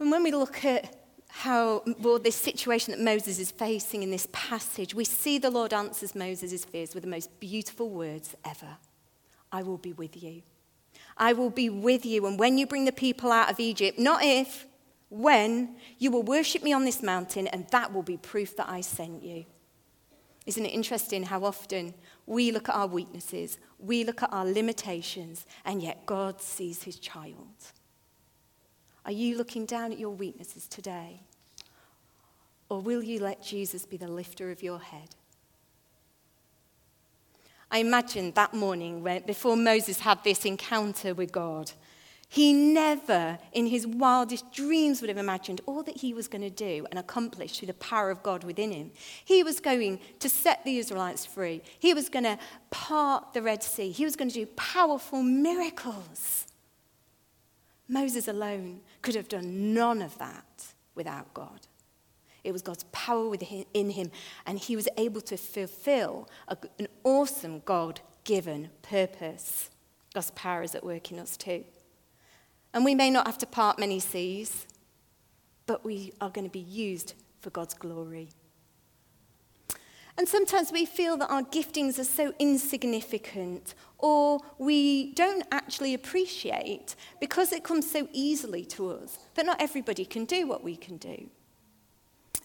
And 0.00 0.10
when 0.10 0.22
we 0.22 0.30
look 0.30 0.64
at 0.64 0.94
how, 1.28 1.82
well, 2.00 2.18
this 2.18 2.36
situation 2.36 2.92
that 2.92 3.00
Moses 3.00 3.38
is 3.38 3.50
facing 3.50 4.02
in 4.02 4.10
this 4.10 4.28
passage, 4.32 4.94
we 4.94 5.04
see 5.04 5.38
the 5.38 5.50
Lord 5.50 5.72
answers 5.72 6.14
Moses' 6.14 6.64
fears 6.64 6.94
with 6.94 7.04
the 7.04 7.10
most 7.10 7.38
beautiful 7.40 7.90
words 7.90 8.34
ever 8.44 8.76
I 9.50 9.62
will 9.62 9.78
be 9.78 9.92
with 9.94 10.22
you. 10.22 10.42
I 11.16 11.32
will 11.32 11.50
be 11.50 11.70
with 11.70 12.04
you. 12.04 12.26
And 12.26 12.38
when 12.38 12.58
you 12.58 12.66
bring 12.66 12.84
the 12.84 12.92
people 12.92 13.32
out 13.32 13.50
of 13.50 13.58
Egypt, 13.58 13.98
not 13.98 14.22
if, 14.22 14.66
when, 15.08 15.76
you 15.98 16.10
will 16.10 16.22
worship 16.22 16.62
me 16.62 16.72
on 16.72 16.84
this 16.84 17.02
mountain, 17.02 17.46
and 17.46 17.66
that 17.70 17.92
will 17.92 18.02
be 18.02 18.18
proof 18.18 18.56
that 18.56 18.68
I 18.68 18.82
sent 18.82 19.22
you. 19.22 19.46
Isn't 20.44 20.66
it 20.66 20.68
interesting 20.68 21.24
how 21.24 21.44
often 21.44 21.94
we 22.26 22.52
look 22.52 22.68
at 22.68 22.74
our 22.74 22.86
weaknesses, 22.86 23.58
we 23.78 24.04
look 24.04 24.22
at 24.22 24.32
our 24.32 24.44
limitations, 24.44 25.46
and 25.64 25.82
yet 25.82 26.04
God 26.04 26.40
sees 26.40 26.82
his 26.82 26.98
child? 26.98 27.72
Are 29.08 29.12
you 29.12 29.38
looking 29.38 29.64
down 29.64 29.90
at 29.90 29.98
your 29.98 30.10
weaknesses 30.10 30.68
today? 30.68 31.22
Or 32.68 32.82
will 32.82 33.02
you 33.02 33.20
let 33.20 33.42
Jesus 33.42 33.86
be 33.86 33.96
the 33.96 34.06
lifter 34.06 34.50
of 34.50 34.62
your 34.62 34.78
head? 34.78 35.16
I 37.70 37.78
imagine 37.78 38.32
that 38.32 38.52
morning 38.52 39.02
when, 39.02 39.22
before 39.22 39.56
Moses 39.56 40.00
had 40.00 40.22
this 40.24 40.44
encounter 40.44 41.14
with 41.14 41.32
God, 41.32 41.72
he 42.28 42.52
never, 42.52 43.38
in 43.54 43.68
his 43.68 43.86
wildest 43.86 44.52
dreams, 44.52 45.00
would 45.00 45.08
have 45.08 45.16
imagined 45.16 45.62
all 45.64 45.82
that 45.84 45.96
he 45.96 46.12
was 46.12 46.28
going 46.28 46.42
to 46.42 46.50
do 46.50 46.86
and 46.90 46.98
accomplish 46.98 47.56
through 47.56 47.68
the 47.68 47.74
power 47.74 48.10
of 48.10 48.22
God 48.22 48.44
within 48.44 48.72
him. 48.72 48.90
He 49.24 49.42
was 49.42 49.58
going 49.58 50.00
to 50.18 50.28
set 50.28 50.62
the 50.66 50.76
Israelites 50.76 51.24
free, 51.24 51.62
he 51.78 51.94
was 51.94 52.10
going 52.10 52.24
to 52.24 52.38
part 52.68 53.32
the 53.32 53.40
Red 53.40 53.62
Sea, 53.62 53.90
he 53.90 54.04
was 54.04 54.16
going 54.16 54.28
to 54.28 54.34
do 54.34 54.44
powerful 54.44 55.22
miracles. 55.22 56.44
Moses 57.88 58.28
alone 58.28 58.80
could 59.02 59.14
have 59.14 59.28
done 59.28 59.72
none 59.72 60.02
of 60.02 60.18
that 60.18 60.74
without 60.94 61.32
God. 61.32 61.66
It 62.44 62.52
was 62.52 62.62
God's 62.62 62.84
power 62.92 63.28
within 63.28 63.90
him, 63.90 64.10
and 64.46 64.58
he 64.58 64.76
was 64.76 64.88
able 64.96 65.20
to 65.22 65.36
fulfill 65.36 66.28
an 66.48 66.88
awesome 67.02 67.60
God 67.64 68.00
given 68.24 68.70
purpose. 68.82 69.70
God's 70.14 70.30
power 70.32 70.62
is 70.62 70.74
at 70.74 70.84
work 70.84 71.10
in 71.10 71.18
us 71.18 71.36
too. 71.36 71.64
And 72.72 72.84
we 72.84 72.94
may 72.94 73.10
not 73.10 73.26
have 73.26 73.38
to 73.38 73.46
part 73.46 73.78
many 73.78 73.98
seas, 73.98 74.66
but 75.66 75.84
we 75.84 76.12
are 76.20 76.30
going 76.30 76.46
to 76.46 76.52
be 76.52 76.58
used 76.58 77.14
for 77.40 77.50
God's 77.50 77.74
glory. 77.74 78.30
And 80.18 80.28
sometimes 80.28 80.72
we 80.72 80.84
feel 80.84 81.16
that 81.18 81.30
our 81.30 81.44
giftings 81.44 81.96
are 82.00 82.04
so 82.04 82.34
insignificant, 82.40 83.74
or 83.98 84.40
we 84.58 85.12
don't 85.14 85.44
actually 85.52 85.94
appreciate 85.94 86.96
because 87.20 87.52
it 87.52 87.62
comes 87.62 87.88
so 87.88 88.08
easily 88.12 88.64
to 88.64 88.90
us 88.90 89.20
that 89.36 89.46
not 89.46 89.62
everybody 89.62 90.04
can 90.04 90.24
do 90.24 90.48
what 90.48 90.64
we 90.64 90.74
can 90.74 90.96
do. 90.96 91.30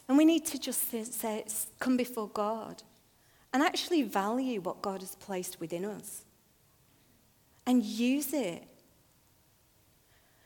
And 0.08 0.18
we 0.20 0.24
need 0.24 0.46
to 0.46 0.60
just 0.60 0.92
say, 0.92 1.46
come 1.80 1.98
before 1.98 2.28
God 2.28 2.84
and 3.52 3.64
actually 3.64 4.04
value 4.04 4.62
what 4.62 4.84
God 4.84 5.02
has 5.02 5.16
placed 5.16 5.60
within 5.60 5.84
us 5.84 6.26
and 7.66 7.84
use 7.84 8.34
it. 8.34 8.68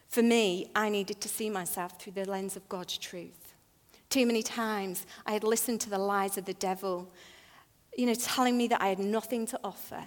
For 0.07 0.21
me, 0.21 0.71
I 0.73 0.87
needed 0.87 1.19
to 1.19 1.27
see 1.27 1.49
myself 1.49 1.99
through 1.99 2.13
the 2.13 2.23
lens 2.23 2.55
of 2.55 2.69
God's 2.69 2.97
truth. 2.97 3.46
Too 4.09 4.25
many 4.25 4.43
times 4.43 5.05
I 5.25 5.33
had 5.33 5.43
listened 5.43 5.81
to 5.81 5.89
the 5.89 5.97
lies 5.97 6.37
of 6.37 6.45
the 6.45 6.53
devil, 6.53 7.11
you 7.97 8.05
know, 8.05 8.13
telling 8.13 8.57
me 8.57 8.67
that 8.69 8.81
I 8.81 8.87
had 8.87 8.99
nothing 8.99 9.45
to 9.47 9.59
offer. 9.63 10.03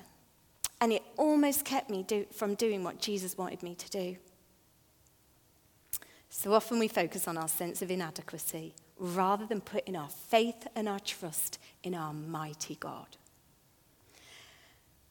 And 0.80 0.92
it 0.92 1.02
almost 1.16 1.64
kept 1.64 1.90
me 1.90 2.02
do, 2.02 2.26
from 2.32 2.54
doing 2.54 2.82
what 2.82 3.00
Jesus 3.00 3.36
wanted 3.36 3.62
me 3.62 3.74
to 3.74 3.90
do. 3.90 4.16
So 6.30 6.54
often 6.54 6.78
we 6.78 6.88
focus 6.88 7.28
on 7.28 7.36
our 7.36 7.48
sense 7.48 7.82
of 7.82 7.90
inadequacy 7.90 8.74
rather 8.98 9.46
than 9.46 9.60
putting 9.60 9.96
our 9.96 10.08
faith 10.08 10.66
and 10.74 10.88
our 10.88 11.00
trust 11.00 11.58
in 11.82 11.94
our 11.94 12.12
mighty 12.12 12.76
God. 12.76 13.16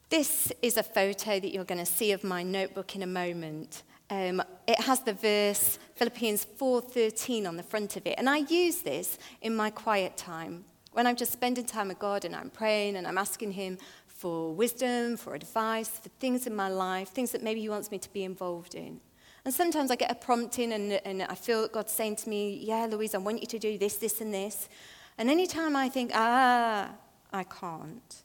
This 0.08 0.52
is 0.60 0.76
a 0.76 0.82
photo 0.82 1.38
that 1.38 1.52
you're 1.52 1.64
going 1.64 1.78
to 1.78 1.86
see 1.86 2.10
of 2.10 2.24
my 2.24 2.42
notebook 2.42 2.96
in 2.96 3.02
a 3.02 3.06
moment. 3.06 3.84
Um, 4.08 4.42
it 4.66 4.80
has 4.80 5.00
the 5.00 5.12
verse 5.12 5.78
Philippians 6.00 6.46
4:13 6.58 7.46
on 7.46 7.58
the 7.58 7.62
front 7.62 7.94
of 7.98 8.06
it, 8.06 8.14
and 8.16 8.26
I 8.26 8.38
use 8.38 8.80
this 8.80 9.18
in 9.42 9.54
my 9.54 9.68
quiet 9.68 10.16
time 10.16 10.64
when 10.92 11.06
I'm 11.06 11.14
just 11.14 11.30
spending 11.30 11.66
time 11.66 11.88
with 11.88 11.98
God 11.98 12.24
and 12.24 12.34
I'm 12.34 12.48
praying 12.48 12.96
and 12.96 13.06
I'm 13.06 13.18
asking 13.18 13.52
Him 13.52 13.76
for 14.06 14.54
wisdom, 14.54 15.18
for 15.18 15.34
advice, 15.34 15.90
for 15.90 16.08
things 16.18 16.46
in 16.46 16.56
my 16.56 16.70
life, 16.70 17.10
things 17.10 17.32
that 17.32 17.42
maybe 17.42 17.60
He 17.60 17.68
wants 17.68 17.90
me 17.90 17.98
to 17.98 18.10
be 18.14 18.24
involved 18.24 18.74
in. 18.74 18.98
And 19.44 19.52
sometimes 19.52 19.90
I 19.90 19.96
get 19.96 20.10
a 20.10 20.14
prompting 20.14 20.72
and, 20.72 20.92
and 21.04 21.22
I 21.24 21.34
feel 21.34 21.68
God 21.68 21.90
saying 21.90 22.16
to 22.16 22.30
me, 22.30 22.56
Yeah, 22.62 22.86
Louise, 22.90 23.14
I 23.14 23.18
want 23.18 23.42
you 23.42 23.46
to 23.48 23.58
do 23.58 23.76
this, 23.76 23.96
this, 23.98 24.22
and 24.22 24.32
this. 24.32 24.70
And 25.18 25.28
anytime 25.28 25.76
I 25.76 25.90
think, 25.90 26.12
Ah, 26.14 26.92
I 27.30 27.44
can't, 27.44 28.22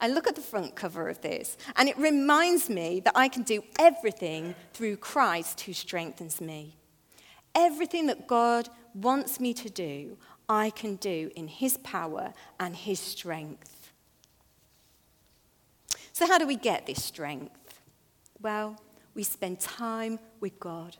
I 0.00 0.08
look 0.08 0.26
at 0.26 0.34
the 0.34 0.40
front 0.40 0.74
cover 0.74 1.10
of 1.10 1.20
this 1.20 1.58
and 1.76 1.90
it 1.90 1.98
reminds 1.98 2.70
me 2.70 3.00
that 3.00 3.12
I 3.14 3.28
can 3.28 3.42
do 3.42 3.62
everything 3.78 4.54
through 4.72 4.96
Christ 4.96 5.60
who 5.60 5.74
strengthens 5.74 6.40
me. 6.40 6.78
Everything 7.56 8.06
that 8.06 8.26
God 8.26 8.68
wants 8.94 9.40
me 9.40 9.54
to 9.54 9.70
do, 9.70 10.18
I 10.48 10.70
can 10.70 10.96
do 10.96 11.30
in 11.34 11.48
His 11.48 11.78
power 11.78 12.34
and 12.60 12.76
His 12.76 13.00
strength. 13.00 13.92
So, 16.12 16.26
how 16.26 16.38
do 16.38 16.46
we 16.46 16.56
get 16.56 16.86
this 16.86 17.02
strength? 17.02 17.80
Well, 18.40 18.78
we 19.14 19.22
spend 19.22 19.58
time 19.60 20.18
with 20.40 20.60
God. 20.60 20.96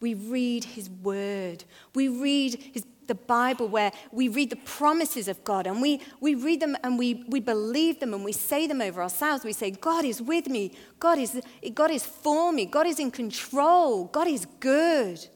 We 0.00 0.14
read 0.14 0.64
His 0.64 0.90
Word. 0.90 1.64
We 1.94 2.08
read 2.08 2.60
his, 2.72 2.84
the 3.06 3.14
Bible 3.14 3.68
where 3.68 3.92
we 4.12 4.28
read 4.28 4.50
the 4.50 4.56
promises 4.56 5.28
of 5.28 5.42
God 5.44 5.66
and 5.66 5.80
we, 5.80 6.00
we 6.20 6.34
read 6.34 6.60
them 6.60 6.76
and 6.82 6.98
we, 6.98 7.24
we 7.28 7.40
believe 7.40 8.00
them 8.00 8.14
and 8.14 8.24
we 8.24 8.32
say 8.32 8.66
them 8.66 8.80
over 8.80 9.02
ourselves. 9.02 9.44
We 9.44 9.52
say, 9.52 9.70
God 9.70 10.04
is 10.04 10.20
with 10.20 10.48
me. 10.48 10.72
God 10.98 11.18
is, 11.18 11.40
God 11.74 11.90
is 11.90 12.04
for 12.04 12.52
me. 12.52 12.66
God 12.66 12.86
is 12.86 12.98
in 12.98 13.10
control. 13.10 14.06
God 14.06 14.26
is 14.26 14.46
good. 14.60 15.26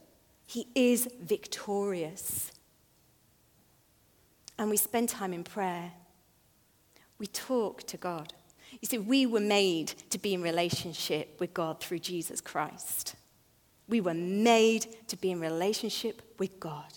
He 0.49 0.67
is 0.75 1.07
victorious. 1.21 2.51
And 4.59 4.71
we 4.71 4.79
spend 4.79 5.11
time 5.11 5.35
in 5.35 5.45
prayer. 5.45 5.93
We 7.19 7.27
talk 7.27 7.83
to 7.83 7.99
God. 7.99 8.33
You 8.81 8.89
see, 8.89 8.97
we 8.97 9.27
were 9.27 9.41
made 9.41 9.89
to 10.09 10.17
be 10.17 10.33
in 10.33 10.41
relationship 10.41 11.39
with 11.39 11.53
God 11.53 11.81
through 11.81 11.99
Jesus 11.99 12.41
Christ. 12.41 13.15
We 13.91 14.01
were 14.01 14.15
made 14.15 14.87
to 15.09 15.19
be 15.19 15.33
in 15.33 15.41
relationship 15.41 16.23
with 16.39 16.59
God. 16.59 16.95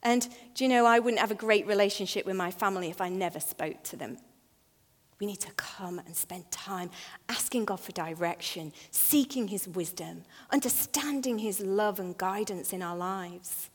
And 0.00 0.28
do 0.54 0.62
you 0.62 0.68
know, 0.68 0.86
I 0.86 1.00
wouldn't 1.00 1.20
have 1.20 1.32
a 1.32 1.34
great 1.34 1.66
relationship 1.66 2.24
with 2.24 2.36
my 2.36 2.52
family 2.52 2.88
if 2.88 3.00
I 3.00 3.08
never 3.08 3.40
spoke 3.40 3.82
to 3.82 3.96
them. 3.96 4.18
We 5.18 5.26
need 5.26 5.40
to 5.40 5.52
come 5.52 5.98
and 5.98 6.14
spend 6.14 6.50
time 6.50 6.90
asking 7.28 7.64
God 7.64 7.80
for 7.80 7.92
direction, 7.92 8.72
seeking 8.90 9.48
His 9.48 9.66
wisdom, 9.66 10.24
understanding 10.50 11.38
His 11.38 11.60
love 11.60 11.98
and 12.00 12.16
guidance 12.18 12.72
in 12.72 12.82
our 12.82 12.96
lives. 12.96 13.70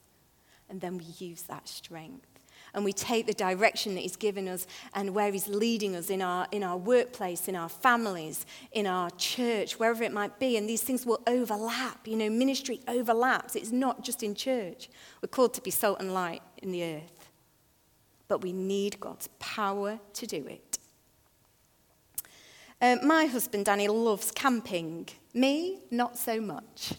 And 0.69 0.79
then 0.81 0.97
we 0.97 1.05
use 1.17 1.43
that 1.43 1.67
strength. 1.67 2.27
and 2.73 2.85
we 2.85 2.93
take 2.93 3.25
the 3.25 3.33
direction 3.33 3.95
that 3.95 4.01
He's 4.01 4.15
given 4.15 4.47
us 4.47 4.65
and 4.93 5.13
where 5.13 5.31
He's 5.31 5.47
leading 5.47 5.95
us 5.95 6.09
in 6.09 6.21
our, 6.21 6.47
in 6.51 6.63
our 6.63 6.77
workplace, 6.77 7.47
in 7.47 7.55
our 7.55 7.69
families, 7.69 8.45
in 8.71 8.87
our 8.87 9.09
church, 9.11 9.79
wherever 9.79 10.03
it 10.03 10.13
might 10.13 10.39
be. 10.39 10.57
And 10.57 10.69
these 10.69 10.81
things 10.81 11.05
will 11.05 11.21
overlap. 11.27 12.07
You 12.07 12.15
know, 12.15 12.29
ministry 12.29 12.79
overlaps. 12.87 13.55
It's 13.55 13.71
not 13.71 14.03
just 14.03 14.23
in 14.23 14.35
church. 14.35 14.89
We're 15.21 15.27
called 15.27 15.53
to 15.55 15.61
be 15.61 15.71
salt 15.71 15.99
and 15.99 16.13
light 16.13 16.41
in 16.59 16.71
the 16.71 16.83
earth. 16.83 17.29
But 18.27 18.41
we 18.41 18.53
need 18.53 18.99
God's 18.99 19.27
power 19.39 19.99
to 20.13 20.25
do 20.25 20.47
it. 20.47 20.70
Uh, 22.81 22.97
my 23.03 23.25
husband, 23.25 23.65
Danny, 23.65 23.87
loves 23.87 24.31
camping. 24.31 25.07
Me, 25.35 25.77
not 25.91 26.17
so 26.17 26.41
much. 26.41 26.93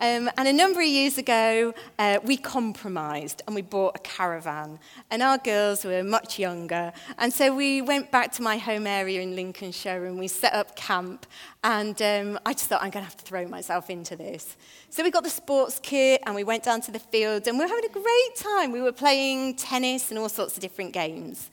Um, 0.00 0.28
and 0.36 0.48
a 0.48 0.52
number 0.52 0.80
of 0.80 0.88
years 0.88 1.18
ago, 1.18 1.72
uh, 2.00 2.18
we 2.24 2.36
compromised 2.36 3.40
and 3.46 3.54
we 3.54 3.62
bought 3.62 3.94
a 3.94 4.00
caravan. 4.00 4.80
And 5.12 5.22
our 5.22 5.38
girls 5.38 5.84
were 5.84 6.02
much 6.02 6.40
younger. 6.40 6.92
And 7.18 7.32
so 7.32 7.54
we 7.54 7.80
went 7.80 8.10
back 8.10 8.32
to 8.32 8.42
my 8.42 8.58
home 8.58 8.88
area 8.88 9.20
in 9.20 9.36
Lincolnshire 9.36 10.04
and 10.04 10.18
we 10.18 10.26
set 10.26 10.52
up 10.52 10.74
camp. 10.74 11.26
And 11.62 12.02
um, 12.02 12.40
I 12.44 12.52
just 12.52 12.64
thought, 12.64 12.82
I'm 12.82 12.90
going 12.90 13.04
to 13.04 13.08
have 13.08 13.16
to 13.16 13.24
throw 13.24 13.46
myself 13.46 13.90
into 13.90 14.16
this. 14.16 14.56
So 14.90 15.04
we 15.04 15.12
got 15.12 15.22
the 15.22 15.30
sports 15.30 15.78
kit 15.80 16.22
and 16.26 16.34
we 16.34 16.42
went 16.42 16.64
down 16.64 16.80
to 16.80 16.90
the 16.90 16.98
field 16.98 17.46
and 17.46 17.56
we 17.56 17.64
were 17.64 17.68
having 17.68 17.88
a 17.88 17.92
great 17.92 18.34
time. 18.36 18.72
We 18.72 18.80
were 18.80 18.90
playing 18.90 19.54
tennis 19.54 20.10
and 20.10 20.18
all 20.18 20.28
sorts 20.28 20.56
of 20.56 20.60
different 20.60 20.92
games. 20.92 21.50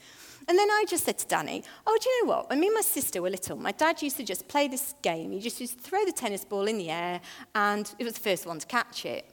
And 0.51 0.59
then 0.59 0.69
I 0.69 0.83
just 0.85 1.05
said 1.05 1.17
to 1.19 1.27
Danny, 1.27 1.63
Oh, 1.87 1.97
do 2.01 2.09
you 2.09 2.25
know 2.25 2.33
what? 2.33 2.49
When 2.49 2.59
me 2.59 2.67
and 2.67 2.75
my 2.75 2.81
sister 2.81 3.21
were 3.21 3.29
little, 3.29 3.55
my 3.55 3.71
dad 3.71 4.01
used 4.01 4.17
to 4.17 4.25
just 4.25 4.49
play 4.49 4.67
this 4.67 4.95
game. 5.01 5.31
He 5.31 5.39
just 5.39 5.61
used 5.61 5.77
to 5.77 5.81
throw 5.81 6.03
the 6.03 6.11
tennis 6.11 6.43
ball 6.43 6.67
in 6.67 6.77
the 6.77 6.89
air, 6.89 7.21
and 7.55 7.89
it 7.97 8.03
was 8.03 8.15
the 8.15 8.19
first 8.19 8.45
one 8.45 8.59
to 8.59 8.67
catch 8.67 9.05
it. 9.05 9.25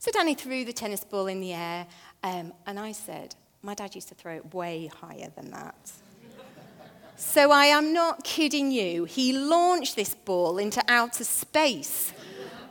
So 0.00 0.10
Danny 0.10 0.34
threw 0.34 0.64
the 0.64 0.72
tennis 0.72 1.04
ball 1.04 1.28
in 1.28 1.40
the 1.40 1.52
air, 1.52 1.86
um, 2.24 2.52
and 2.66 2.76
I 2.76 2.90
said, 2.90 3.36
My 3.62 3.74
dad 3.74 3.94
used 3.94 4.08
to 4.08 4.16
throw 4.16 4.34
it 4.34 4.52
way 4.52 4.90
higher 5.00 5.30
than 5.36 5.52
that. 5.52 5.92
so 7.14 7.52
I 7.52 7.66
am 7.66 7.92
not 7.92 8.24
kidding 8.24 8.72
you. 8.72 9.04
He 9.04 9.32
launched 9.32 9.94
this 9.94 10.16
ball 10.16 10.58
into 10.58 10.82
outer 10.88 11.22
space. 11.22 12.12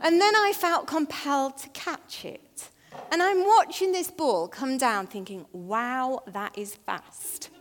And 0.01 0.19
then 0.19 0.35
I 0.35 0.51
felt 0.53 0.87
compelled 0.87 1.57
to 1.59 1.69
catch 1.69 2.25
it. 2.25 2.67
And 3.13 3.23
I'm 3.23 3.45
watching 3.45 3.93
this 3.93 4.11
ball 4.11 4.49
come 4.49 4.77
down 4.77 5.07
thinking, 5.07 5.45
wow, 5.53 6.23
that 6.27 6.57
is 6.57 6.75
fast. 6.75 7.51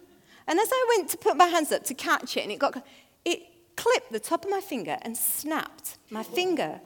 And 0.48 0.58
as 0.60 0.68
I 0.70 0.94
went 0.96 1.10
to 1.10 1.16
put 1.16 1.36
my 1.36 1.46
hands 1.46 1.72
up 1.72 1.84
to 1.84 1.94
catch 1.94 2.36
it, 2.36 2.42
and 2.42 2.52
it 2.52 2.58
got, 2.58 2.84
it 3.24 3.42
clipped 3.76 4.12
the 4.12 4.20
top 4.20 4.44
of 4.44 4.50
my 4.50 4.60
finger 4.60 4.96
and 5.02 5.16
snapped 5.16 5.98
my 6.10 6.22
finger. 6.22 6.80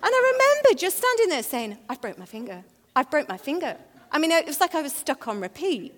And 0.00 0.14
I 0.14 0.32
remember 0.32 0.78
just 0.78 0.98
standing 0.98 1.28
there 1.28 1.42
saying, 1.42 1.78
I've 1.88 2.00
broke 2.00 2.18
my 2.18 2.24
finger. 2.24 2.64
I've 2.96 3.10
broke 3.10 3.28
my 3.28 3.36
finger. 3.36 3.76
I 4.10 4.18
mean, 4.18 4.30
it 4.30 4.46
was 4.46 4.60
like 4.60 4.74
I 4.74 4.82
was 4.82 4.94
stuck 4.94 5.28
on 5.28 5.40
repeat. 5.40 5.92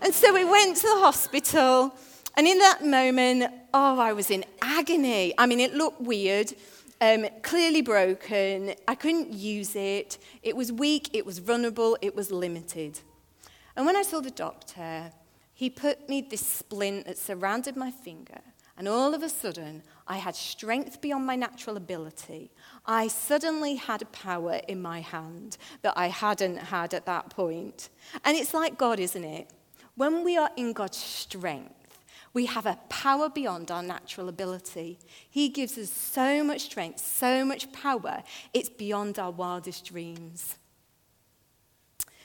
And 0.00 0.14
so 0.14 0.32
we 0.32 0.44
went 0.44 0.76
to 0.76 0.82
the 0.82 1.00
hospital, 1.00 1.94
and 2.36 2.46
in 2.46 2.58
that 2.58 2.84
moment, 2.84 3.52
oh, 3.74 4.00
I 4.00 4.12
was 4.14 4.30
in 4.30 4.44
agony. 4.62 5.34
I 5.36 5.46
mean, 5.46 5.60
it 5.60 5.74
looked 5.74 6.00
weird, 6.00 6.54
um, 7.00 7.26
clearly 7.42 7.82
broken. 7.82 8.74
I 8.88 8.94
couldn't 8.94 9.32
use 9.34 9.76
it. 9.76 10.18
It 10.42 10.56
was 10.56 10.72
weak, 10.72 11.10
it 11.12 11.26
was 11.26 11.40
vulnerable, 11.40 11.98
it 12.00 12.16
was 12.16 12.30
limited. 12.30 13.00
And 13.76 13.84
when 13.84 13.96
I 13.96 14.02
saw 14.02 14.20
the 14.20 14.30
doctor, 14.30 15.12
he 15.54 15.70
put 15.70 16.08
me 16.08 16.20
this 16.22 16.46
splint 16.46 17.06
that 17.06 17.18
surrounded 17.18 17.76
my 17.76 17.90
finger, 17.90 18.40
and 18.76 18.88
all 18.88 19.14
of 19.14 19.22
a 19.22 19.28
sudden, 19.28 19.82
I 20.06 20.16
had 20.16 20.34
strength 20.34 21.00
beyond 21.00 21.26
my 21.26 21.36
natural 21.36 21.76
ability. 21.76 22.50
I 22.86 23.08
suddenly 23.08 23.76
had 23.76 24.02
a 24.02 24.06
power 24.06 24.60
in 24.66 24.80
my 24.80 25.00
hand 25.00 25.58
that 25.82 25.92
I 25.96 26.08
hadn't 26.08 26.56
had 26.56 26.94
at 26.94 27.06
that 27.06 27.30
point. 27.30 27.90
And 28.24 28.36
it's 28.36 28.54
like 28.54 28.78
God, 28.78 28.98
isn't 28.98 29.24
it? 29.24 29.52
When 29.94 30.24
we 30.24 30.38
are 30.38 30.50
in 30.56 30.72
God's 30.72 30.96
strength, 30.96 31.98
we 32.32 32.46
have 32.46 32.64
a 32.64 32.78
power 32.88 33.28
beyond 33.28 33.70
our 33.70 33.82
natural 33.82 34.30
ability. 34.30 34.98
He 35.28 35.50
gives 35.50 35.76
us 35.76 35.90
so 35.90 36.42
much 36.42 36.62
strength, 36.62 37.00
so 37.00 37.44
much 37.44 37.70
power, 37.72 38.22
it's 38.54 38.70
beyond 38.70 39.18
our 39.18 39.30
wildest 39.30 39.84
dreams. 39.84 40.56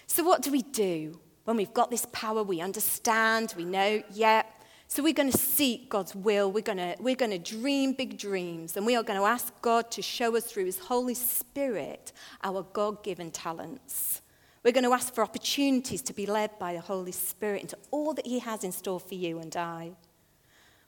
So, 0.07 0.23
what 0.23 0.41
do 0.41 0.51
we 0.51 0.61
do 0.61 1.19
when 1.47 1.55
we've 1.55 1.73
got 1.73 1.89
this 1.89 2.05
power, 2.11 2.43
we 2.43 2.59
understand, 2.59 3.53
we 3.55 3.63
know, 3.63 4.03
yeah. 4.11 4.43
So 4.89 5.01
we're 5.01 5.13
going 5.13 5.31
to 5.31 5.37
seek 5.37 5.89
God's 5.89 6.13
will. 6.13 6.51
We're 6.51 6.59
going 6.59 6.77
to, 6.77 6.97
we're 6.99 7.15
going 7.15 7.31
to 7.31 7.39
dream 7.39 7.93
big 7.93 8.17
dreams. 8.17 8.75
And 8.75 8.85
we 8.85 8.97
are 8.97 9.03
going 9.03 9.17
to 9.17 9.25
ask 9.25 9.53
God 9.61 9.89
to 9.91 10.01
show 10.01 10.35
us 10.35 10.43
through 10.43 10.65
His 10.65 10.77
Holy 10.77 11.13
Spirit 11.13 12.11
our 12.43 12.63
God 12.73 13.01
given 13.01 13.31
talents. 13.31 14.21
We're 14.65 14.73
going 14.73 14.83
to 14.83 14.91
ask 14.91 15.13
for 15.13 15.23
opportunities 15.23 16.01
to 16.01 16.13
be 16.13 16.25
led 16.25 16.59
by 16.59 16.73
the 16.73 16.81
Holy 16.81 17.13
Spirit 17.13 17.61
into 17.61 17.77
all 17.91 18.13
that 18.15 18.27
He 18.27 18.39
has 18.39 18.65
in 18.65 18.73
store 18.73 18.99
for 18.99 19.15
you 19.15 19.39
and 19.39 19.55
I. 19.55 19.91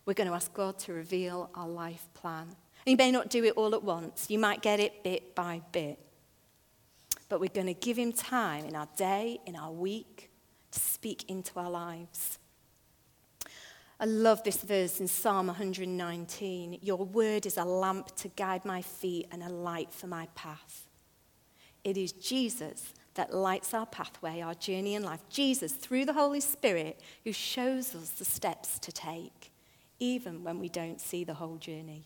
We're 0.06 0.14
going 0.14 0.28
to 0.28 0.36
ask 0.36 0.54
God 0.54 0.78
to 0.80 0.92
reveal 0.92 1.52
our 1.56 1.70
life 1.70 2.10
plan. 2.14 2.48
And 2.86 2.92
you 2.92 2.98
may 2.98 3.12
not 3.12 3.30
do 3.30 3.46
it 3.46 3.54
all 3.56 3.74
at 3.74 3.84
once, 3.84 4.30
you 4.30 4.40
might 4.40 4.62
get 4.62 4.82
it 4.82 5.06
bit 5.06 5.36
by 5.36 5.62
bit. 5.72 6.00
But 7.30 7.40
we're 7.40 7.48
going 7.48 7.68
to 7.68 7.74
give 7.74 7.98
Him 7.98 8.12
time 8.12 8.66
in 8.66 8.76
our 8.76 8.90
day, 8.98 9.40
in 9.46 9.56
our 9.56 9.72
week, 9.72 10.29
to 10.72 10.80
speak 10.80 11.30
into 11.30 11.60
our 11.60 11.70
lives. 11.70 12.38
I 14.00 14.06
love 14.06 14.44
this 14.44 14.62
verse 14.64 15.02
in 15.02 15.10
Psalm 15.10 15.48
119. 15.48 16.80
Your 16.82 16.98
word 16.98 17.46
is 17.46 17.58
a 17.58 17.66
lamp 17.66 18.16
to 18.18 18.30
guide 18.30 18.64
my 18.64 18.82
feet 18.82 19.28
and 19.32 19.44
a 19.44 19.50
light 19.50 19.92
for 19.92 20.08
my 20.08 20.28
path. 20.36 20.88
It 21.84 21.98
is 21.98 22.14
Jesus 22.14 22.94
that 23.16 23.34
lights 23.34 23.74
our 23.74 23.86
pathway, 23.86 24.40
our 24.40 24.54
journey 24.54 24.96
in 24.96 25.04
life. 25.04 25.22
Jesus, 25.30 25.74
through 25.74 26.06
the 26.06 26.14
Holy 26.14 26.40
Spirit, 26.40 27.02
who 27.26 27.34
shows 27.34 27.94
us 27.94 28.12
the 28.12 28.24
steps 28.24 28.80
to 28.80 28.92
take, 28.94 29.52
even 30.00 30.46
when 30.46 30.60
we 30.60 30.70
don't 30.70 31.02
see 31.02 31.26
the 31.26 31.34
whole 31.34 31.58
journey. 31.58 32.06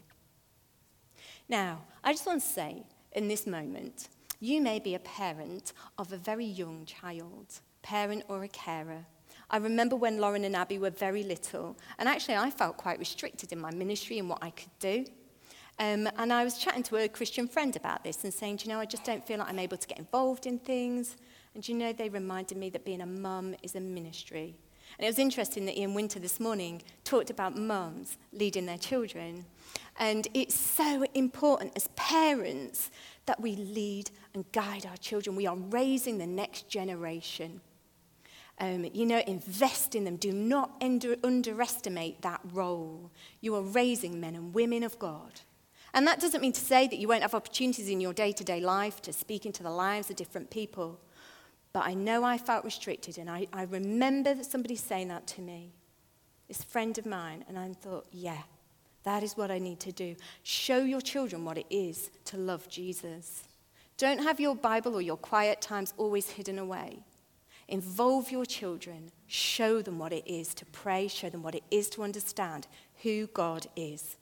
Now, 1.48 1.82
I 2.04 2.14
just 2.14 2.26
want 2.26 2.42
to 2.42 2.48
say 2.48 2.84
in 3.12 3.28
this 3.28 3.46
moment, 3.46 4.10
you 4.40 4.62
may 4.62 4.80
be 4.80 4.96
a 4.96 5.00
parent 5.00 5.74
of 6.00 6.12
a 6.12 6.18
very 6.18 6.46
young 6.46 6.86
child 6.86 7.60
parent 7.84 8.24
or 8.28 8.44
a 8.44 8.48
carer. 8.48 9.06
I 9.52 9.58
remember 9.58 9.96
when 9.96 10.18
Lauren 10.18 10.46
and 10.46 10.56
Abby 10.56 10.80
were 10.80 10.90
very 10.90 11.22
little, 11.22 11.78
and 12.00 12.10
actually 12.10 12.36
I 12.36 12.50
felt 12.50 12.78
quite 12.78 12.98
restricted 12.98 13.52
in 13.52 13.60
my 13.60 13.72
ministry 13.72 14.18
and 14.18 14.28
what 14.28 14.40
I 14.42 14.50
could 14.50 14.72
do. 14.80 15.06
Um, 15.80 16.08
and 16.18 16.32
I 16.32 16.44
was 16.44 16.58
chatting 16.58 16.84
to 16.84 16.98
a 16.98 17.08
Christian 17.08 17.48
friend 17.48 17.76
about 17.76 18.04
this 18.04 18.24
and 18.24 18.34
saying, 18.34 18.62
you 18.64 18.70
know, 18.70 18.80
I 18.80 18.86
just 18.86 19.04
don't 19.04 19.26
feel 19.26 19.40
like 19.40 19.50
I'm 19.50 19.60
able 19.60 19.78
to 19.78 19.88
get 19.88 20.00
involved 20.00 20.46
in 20.46 20.60
things. 20.60 21.18
And 21.56 21.68
you 21.68 21.76
know, 21.76 21.94
they 21.94 22.10
reminded 22.10 22.58
me 22.58 22.70
that 22.72 22.86
being 22.86 23.02
a 23.02 23.06
mum 23.06 23.56
is 23.64 23.76
a 23.76 23.80
ministry. 23.80 24.56
And 24.98 25.06
it 25.06 25.10
was 25.10 25.20
interesting 25.20 25.66
that 25.66 25.78
Ian 25.78 25.94
Winter 25.94 26.20
this 26.20 26.40
morning 26.40 26.82
talked 27.04 27.30
about 27.30 27.58
mums 27.58 28.18
leading 28.32 28.66
their 28.66 28.78
children. 28.78 29.46
And 29.98 30.28
it's 30.34 30.56
so 30.56 31.06
important 31.16 31.74
as 31.76 31.90
parents 31.96 32.92
that 33.26 33.40
we 33.40 33.56
lead 33.56 34.12
and 34.34 34.52
guide 34.52 34.86
our 34.86 34.98
children. 34.98 35.36
We 35.36 35.48
are 35.48 35.56
raising 35.56 36.18
the 36.18 36.28
next 36.28 36.70
generation. 36.70 37.62
Um, 38.64 38.86
you 38.94 39.06
know, 39.06 39.22
invest 39.28 39.94
in 39.94 40.06
them. 40.06 40.16
Do 40.16 40.32
not 40.32 40.72
under, 40.80 41.18
underestimate 41.22 42.22
that 42.22 42.40
role. 42.54 43.12
You 43.42 43.56
are 43.56 43.62
raising 43.62 44.22
men 44.22 44.36
and 44.36 44.54
women 44.54 44.84
of 44.84 44.98
God. 45.00 45.42
And 45.94 46.08
that 46.08 46.22
doesn't 46.22 46.40
mean 46.40 46.54
to 46.54 46.62
say 46.62 46.88
that 46.88 46.98
you 46.98 47.10
won't 47.10 47.24
have 47.24 47.36
opportunities 47.36 47.90
in 47.90 48.00
your 48.00 48.14
day 48.14 48.32
to 48.32 48.44
day 48.44 48.62
life 48.62 49.02
to 49.02 49.12
speak 49.12 49.46
into 49.46 49.64
the 49.64 49.70
lives 49.70 50.10
of 50.10 50.16
different 50.16 50.50
people. 50.50 51.02
But 51.74 51.86
I 51.86 51.94
know 51.94 52.24
I 52.24 52.38
felt 52.38 52.64
restricted, 52.64 53.18
and 53.18 53.30
I, 53.30 53.48
I 53.52 53.64
remember 53.64 54.42
somebody 54.44 54.78
saying 54.78 55.10
that 55.10 55.28
to 55.28 55.42
me, 55.42 55.74
this 56.48 56.64
friend 56.64 56.98
of 56.98 57.06
mine, 57.06 57.44
and 57.50 57.60
I 57.60 57.74
thought, 57.74 58.06
yeah, 58.12 58.44
that 59.04 59.24
is 59.24 59.36
what 59.36 59.52
I 59.52 59.60
need 59.60 59.82
to 59.82 59.92
do. 59.92 60.16
Show 60.44 60.78
your 60.78 61.02
children 61.02 61.44
what 61.44 61.58
it 61.58 61.66
is 61.70 62.12
to 62.26 62.38
love 62.38 62.70
Jesus. 62.70 63.44
Don't 63.98 64.24
have 64.24 64.40
your 64.40 64.56
Bible 64.56 64.96
or 64.96 65.02
your 65.02 65.18
quiet 65.18 65.60
times 65.60 65.94
always 65.98 66.30
hidden 66.30 66.60
away. 66.60 67.00
Involve 67.68 68.32
your 68.32 68.46
children. 68.46 69.12
Show 69.28 69.82
them 69.82 70.00
what 70.00 70.14
it 70.14 70.28
is 70.28 70.54
to 70.56 70.66
pray. 70.66 71.08
Show 71.08 71.30
them 71.30 71.44
what 71.44 71.56
it 71.56 71.64
is 71.72 71.90
to 71.92 72.04
understand 72.04 72.68
who 73.04 73.28
God 73.28 73.68
is. 73.76 74.18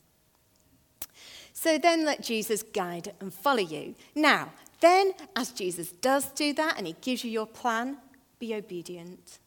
So 1.53 1.77
then 1.77 2.05
let 2.05 2.23
Jesus 2.23 2.63
guide 2.63 3.13
and 3.19 3.33
follow 3.33 3.59
you. 3.59 3.95
Now, 4.15 4.51
then, 4.79 5.13
as 5.35 5.51
Jesus 5.51 5.91
does 5.91 6.25
do 6.29 6.53
that 6.53 6.77
and 6.77 6.87
he 6.87 6.95
gives 7.01 7.23
you 7.23 7.29
your 7.29 7.45
plan, 7.45 7.97
be 8.39 8.55
obedient. 8.55 9.39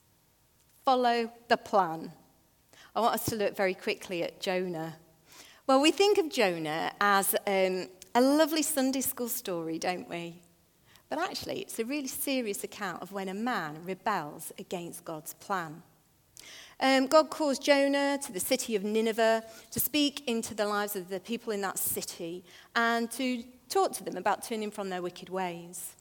Follow 0.85 1.33
the 1.49 1.57
plan. 1.57 2.13
I 2.95 3.01
want 3.01 3.15
us 3.15 3.25
to 3.27 3.37
look 3.37 3.57
very 3.57 3.75
quickly 3.75 4.23
at 4.23 4.41
Jonah. 4.41 4.97
Well, 5.67 5.81
we 5.81 5.91
think 5.91 6.19
of 6.19 6.31
Jonah 6.31 6.93
as 7.01 7.35
um, 7.47 7.89
a 8.15 8.21
lovely 8.21 8.63
Sunday 8.63 9.01
school 9.01 9.29
story, 9.29 9.79
don't 9.79 10.09
we? 10.09 10.41
But 11.09 11.19
actually, 11.19 11.61
it's 11.61 11.79
a 11.79 11.85
really 11.85 12.09
serious 12.09 12.65
account 12.65 13.03
of 13.03 13.13
when 13.13 13.29
a 13.29 13.35
man 13.35 13.79
rebels 13.85 14.53
against 14.59 15.05
God's 15.05 15.35
plan. 15.35 15.83
Um, 16.81 17.07
God 17.07 17.31
calls 17.31 17.59
Jonah 17.59 18.19
to 18.23 18.33
the 18.33 18.41
city 18.41 18.75
of 18.75 18.83
Nineveh 18.83 19.45
to 19.71 19.81
speak 19.81 20.27
into 20.27 20.55
the 20.55 20.67
lives 20.67 20.97
of 20.97 21.09
the 21.09 21.21
people 21.21 21.53
in 21.53 21.61
that 21.61 21.79
city 21.79 22.45
and 22.75 23.11
to 23.13 23.45
talk 23.69 23.93
to 23.93 24.05
them 24.05 24.17
about 24.17 24.43
turning 24.43 24.71
from 24.71 24.91
their 24.91 25.03
wicked 25.03 25.29
ways. 25.29 25.95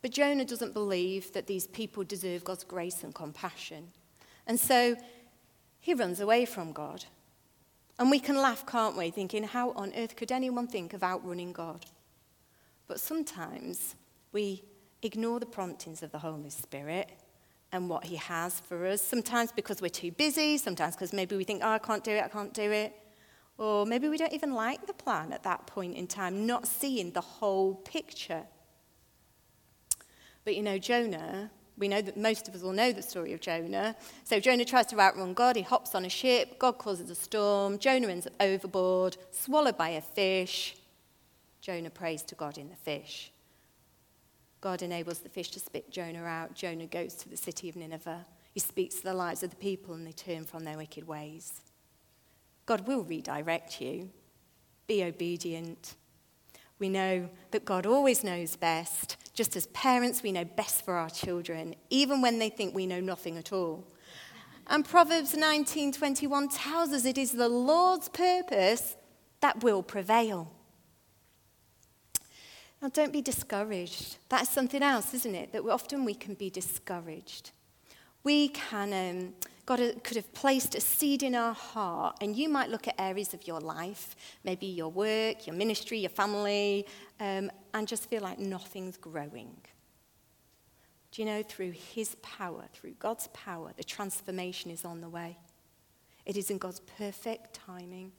But 0.00 0.12
Jonah 0.12 0.44
doesn't 0.44 0.72
believe 0.72 1.32
that 1.32 1.46
these 1.46 1.66
people 1.66 2.04
deserve 2.04 2.44
God's 2.44 2.64
grace 2.64 3.02
and 3.02 3.14
compassion. 3.14 3.88
And 4.46 4.58
so 4.58 4.96
he 5.80 5.94
runs 5.94 6.20
away 6.20 6.44
from 6.44 6.72
God. 6.72 7.04
And 7.98 8.10
we 8.10 8.20
can 8.20 8.36
laugh, 8.36 8.64
can't 8.64 8.96
we, 8.96 9.10
thinking, 9.10 9.42
how 9.42 9.72
on 9.72 9.92
earth 9.96 10.14
could 10.16 10.30
anyone 10.30 10.68
think 10.68 10.94
of 10.94 11.02
outrunning 11.02 11.52
God? 11.52 11.84
But 12.86 13.00
sometimes 13.00 13.96
we 14.32 14.62
ignore 15.02 15.40
the 15.40 15.46
promptings 15.46 16.02
of 16.02 16.12
the 16.12 16.18
Holy 16.18 16.50
Spirit 16.50 17.10
and 17.72 17.88
what 17.88 18.04
He 18.04 18.16
has 18.16 18.60
for 18.60 18.86
us. 18.86 19.02
Sometimes 19.02 19.52
because 19.52 19.80
we're 19.80 19.88
too 19.88 20.12
busy, 20.12 20.58
sometimes 20.58 20.94
because 20.94 21.12
maybe 21.12 21.36
we 21.36 21.44
think, 21.44 21.62
oh, 21.62 21.70
I 21.70 21.78
can't 21.78 22.04
do 22.04 22.12
it, 22.12 22.24
I 22.24 22.28
can't 22.28 22.54
do 22.54 22.70
it. 22.70 22.94
Or 23.58 23.84
maybe 23.84 24.08
we 24.08 24.16
don't 24.16 24.32
even 24.32 24.54
like 24.54 24.86
the 24.86 24.92
plan 24.92 25.32
at 25.32 25.42
that 25.42 25.66
point 25.66 25.96
in 25.96 26.06
time, 26.06 26.46
not 26.46 26.66
seeing 26.66 27.10
the 27.10 27.20
whole 27.20 27.74
picture. 27.74 28.44
But 30.44 30.54
you 30.54 30.62
know, 30.62 30.78
Jonah, 30.78 31.50
we 31.76 31.88
know 31.88 32.00
that 32.00 32.16
most 32.16 32.48
of 32.48 32.54
us 32.54 32.62
will 32.62 32.72
know 32.72 32.92
the 32.92 33.02
story 33.02 33.32
of 33.32 33.40
Jonah. 33.40 33.96
So 34.24 34.40
Jonah 34.40 34.64
tries 34.64 34.86
to 34.86 35.00
outrun 35.00 35.34
God. 35.34 35.56
He 35.56 35.62
hops 35.62 35.94
on 35.94 36.04
a 36.04 36.08
ship. 36.08 36.58
God 36.58 36.78
causes 36.78 37.10
a 37.10 37.14
storm. 37.14 37.78
Jonah 37.78 38.08
ends 38.08 38.26
up 38.26 38.32
overboard, 38.40 39.16
swallowed 39.30 39.76
by 39.76 39.90
a 39.90 40.00
fish. 40.00 40.76
Jonah 41.60 41.90
prays 41.90 42.22
to 42.22 42.34
God 42.34 42.58
in 42.58 42.68
the 42.68 42.76
fish. 42.76 43.32
God 44.60 44.82
enables 44.82 45.20
the 45.20 45.28
fish 45.28 45.50
to 45.52 45.60
spit 45.60 45.90
Jonah 45.90 46.24
out. 46.24 46.54
Jonah 46.54 46.86
goes 46.86 47.14
to 47.14 47.28
the 47.28 47.36
city 47.36 47.68
of 47.68 47.76
Nineveh. 47.76 48.26
He 48.52 48.60
speaks 48.60 48.96
to 48.96 49.04
the 49.04 49.14
lives 49.14 49.42
of 49.42 49.50
the 49.50 49.56
people 49.56 49.94
and 49.94 50.06
they 50.06 50.12
turn 50.12 50.44
from 50.44 50.64
their 50.64 50.76
wicked 50.76 51.06
ways. 51.06 51.60
God 52.66 52.86
will 52.86 53.04
redirect 53.04 53.80
you. 53.80 54.10
Be 54.86 55.04
obedient. 55.04 55.94
We 56.78 56.88
know 56.88 57.28
that 57.50 57.64
God 57.64 57.86
always 57.86 58.24
knows 58.24 58.56
best. 58.56 59.16
Just 59.32 59.56
as 59.56 59.66
parents, 59.68 60.22
we 60.22 60.32
know 60.32 60.44
best 60.44 60.84
for 60.84 60.94
our 60.94 61.10
children, 61.10 61.74
even 61.90 62.20
when 62.20 62.38
they 62.38 62.50
think 62.50 62.74
we 62.74 62.86
know 62.86 63.00
nothing 63.00 63.36
at 63.36 63.52
all. 63.52 63.84
And 64.66 64.84
Proverbs 64.84 65.34
19:21 65.34 66.48
tells 66.48 66.92
us 66.92 67.04
it 67.04 67.16
is 67.16 67.32
the 67.32 67.48
Lord's 67.48 68.08
purpose 68.08 68.96
that 69.40 69.62
will 69.62 69.82
prevail. 69.82 70.52
Now, 72.80 72.88
don't 72.88 73.12
be 73.12 73.22
discouraged. 73.22 74.18
That's 74.28 74.50
something 74.50 74.82
else, 74.82 75.12
isn't 75.12 75.34
it? 75.34 75.52
That 75.52 75.64
often 75.64 76.04
we 76.04 76.14
can 76.14 76.34
be 76.34 76.48
discouraged. 76.48 77.50
We 78.22 78.48
can, 78.48 78.92
um, 78.92 79.34
God 79.66 79.80
could 80.04 80.16
have 80.16 80.32
placed 80.32 80.74
a 80.74 80.80
seed 80.80 81.22
in 81.22 81.34
our 81.34 81.54
heart, 81.54 82.18
and 82.20 82.36
you 82.36 82.48
might 82.48 82.70
look 82.70 82.86
at 82.86 82.94
areas 82.98 83.34
of 83.34 83.46
your 83.46 83.60
life, 83.60 84.14
maybe 84.44 84.66
your 84.66 84.90
work, 84.90 85.46
your 85.46 85.56
ministry, 85.56 85.98
your 85.98 86.10
family, 86.10 86.86
um, 87.20 87.50
and 87.74 87.88
just 87.88 88.08
feel 88.08 88.22
like 88.22 88.38
nothing's 88.38 88.96
growing. 88.96 89.56
Do 91.10 91.22
you 91.22 91.26
know, 91.26 91.42
through 91.42 91.72
His 91.72 92.14
power, 92.16 92.64
through 92.72 92.94
God's 92.98 93.28
power, 93.28 93.72
the 93.76 93.84
transformation 93.84 94.70
is 94.70 94.84
on 94.84 95.00
the 95.00 95.08
way. 95.08 95.36
It 96.26 96.36
is 96.36 96.50
in 96.50 96.58
God's 96.58 96.80
perfect 96.80 97.54
timing. 97.54 98.12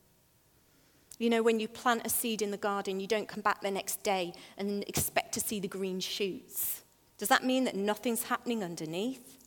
You 1.20 1.30
know, 1.30 1.44
when 1.44 1.60
you 1.60 1.68
plant 1.68 2.02
a 2.06 2.10
seed 2.10 2.42
in 2.42 2.50
the 2.50 2.58
garden, 2.58 3.00
you 3.00 3.06
don't 3.06 3.28
come 3.28 3.42
back 3.42 3.62
the 3.62 3.70
next 3.70 4.02
day 4.04 4.34
and 4.58 4.84
expect 4.88 5.34
to 5.34 5.42
see 5.42 5.60
the 5.60 5.68
green 5.68 6.00
shoots. 6.00 6.82
Does 7.18 7.28
that 7.28 7.44
mean 7.44 7.66
that 7.66 7.76
nothing's 7.76 8.24
happening 8.24 8.64
underneath? 8.64 9.38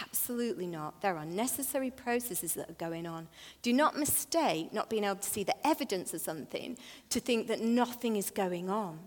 Absolutely 0.00 0.66
not. 0.66 1.02
There 1.02 1.18
are 1.18 1.26
necessary 1.26 1.90
processes 1.90 2.54
that 2.54 2.70
are 2.70 2.74
going 2.74 3.06
on. 3.06 3.28
Do 3.60 3.74
not 3.74 3.98
mistake 3.98 4.72
not 4.72 4.88
being 4.88 5.04
able 5.04 5.16
to 5.16 5.28
see 5.28 5.44
the 5.44 5.66
evidence 5.66 6.14
of 6.14 6.22
something 6.22 6.78
to 7.10 7.20
think 7.20 7.46
that 7.48 7.60
nothing 7.60 8.16
is 8.16 8.30
going 8.30 8.70
on. 8.70 8.98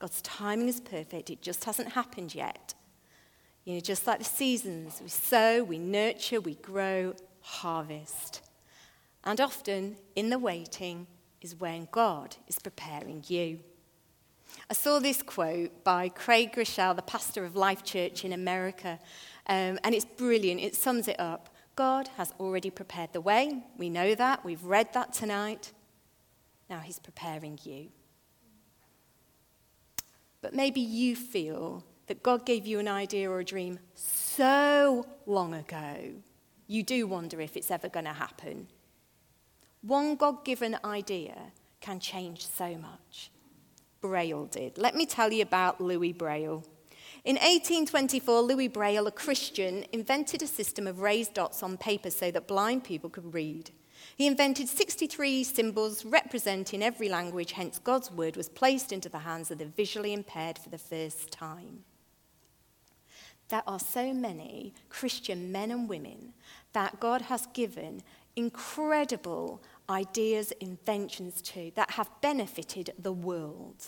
God's 0.00 0.20
timing 0.22 0.68
is 0.68 0.80
perfect, 0.80 1.30
it 1.30 1.42
just 1.42 1.64
hasn't 1.64 1.92
happened 1.92 2.34
yet. 2.34 2.74
You 3.64 3.74
know, 3.74 3.80
just 3.80 4.06
like 4.06 4.18
the 4.18 4.24
seasons, 4.24 5.00
we 5.02 5.08
sow, 5.08 5.62
we 5.62 5.78
nurture, 5.78 6.40
we 6.40 6.54
grow, 6.56 7.14
harvest. 7.40 8.42
And 9.24 9.40
often, 9.40 9.96
in 10.14 10.30
the 10.30 10.38
waiting, 10.38 11.06
is 11.40 11.56
when 11.56 11.88
God 11.90 12.36
is 12.46 12.58
preparing 12.58 13.24
you. 13.26 13.60
I 14.70 14.74
saw 14.74 14.98
this 14.98 15.22
quote 15.22 15.84
by 15.84 16.08
Craig 16.08 16.52
Groeschel, 16.54 16.96
the 16.96 17.02
pastor 17.02 17.44
of 17.44 17.54
Life 17.54 17.84
Church 17.84 18.24
in 18.24 18.32
America, 18.32 18.98
um, 19.46 19.78
and 19.84 19.94
it's 19.94 20.04
brilliant. 20.04 20.60
It 20.60 20.74
sums 20.74 21.08
it 21.08 21.18
up. 21.20 21.54
God 21.76 22.08
has 22.16 22.32
already 22.40 22.70
prepared 22.70 23.12
the 23.12 23.20
way. 23.20 23.62
We 23.76 23.88
know 23.88 24.14
that. 24.14 24.44
We've 24.44 24.64
read 24.64 24.92
that 24.94 25.12
tonight. 25.12 25.72
Now 26.68 26.80
He's 26.80 26.98
preparing 26.98 27.58
you. 27.62 27.88
But 30.40 30.54
maybe 30.54 30.80
you 30.80 31.16
feel 31.16 31.84
that 32.06 32.22
God 32.22 32.46
gave 32.46 32.66
you 32.66 32.78
an 32.78 32.88
idea 32.88 33.30
or 33.30 33.40
a 33.40 33.44
dream 33.44 33.78
so 33.94 35.06
long 35.26 35.54
ago, 35.54 36.14
you 36.66 36.82
do 36.82 37.06
wonder 37.06 37.40
if 37.40 37.56
it's 37.56 37.70
ever 37.70 37.88
going 37.88 38.06
to 38.06 38.12
happen. 38.12 38.68
One 39.82 40.16
God 40.16 40.44
given 40.44 40.76
idea 40.84 41.52
can 41.80 42.00
change 42.00 42.46
so 42.46 42.76
much. 42.76 43.30
Braille 44.00 44.46
did. 44.46 44.78
Let 44.78 44.94
me 44.94 45.06
tell 45.06 45.32
you 45.32 45.42
about 45.42 45.80
Louis 45.80 46.12
Braille. 46.12 46.64
In 47.24 47.36
1824, 47.36 48.40
Louis 48.42 48.68
Braille, 48.68 49.06
a 49.06 49.12
Christian, 49.12 49.84
invented 49.92 50.42
a 50.42 50.46
system 50.46 50.86
of 50.86 51.00
raised 51.00 51.34
dots 51.34 51.62
on 51.62 51.76
paper 51.76 52.10
so 52.10 52.30
that 52.30 52.48
blind 52.48 52.84
people 52.84 53.10
could 53.10 53.34
read. 53.34 53.70
He 54.16 54.26
invented 54.26 54.68
63 54.68 55.44
symbols 55.44 56.04
representing 56.04 56.82
every 56.82 57.08
language, 57.08 57.52
hence, 57.52 57.78
God's 57.78 58.10
word 58.10 58.36
was 58.36 58.48
placed 58.48 58.92
into 58.92 59.08
the 59.08 59.18
hands 59.18 59.50
of 59.50 59.58
the 59.58 59.66
visually 59.66 60.12
impaired 60.12 60.58
for 60.58 60.70
the 60.70 60.78
first 60.78 61.30
time. 61.30 61.84
There 63.48 63.62
are 63.66 63.80
so 63.80 64.12
many 64.12 64.74
Christian 64.88 65.50
men 65.50 65.70
and 65.70 65.88
women 65.88 66.34
that 66.72 67.00
God 67.00 67.22
has 67.22 67.46
given 67.54 68.02
incredible 68.36 69.62
ideas, 69.88 70.52
inventions 70.60 71.40
to 71.42 71.72
that 71.74 71.92
have 71.92 72.10
benefited 72.20 72.92
the 72.98 73.12
world. 73.12 73.86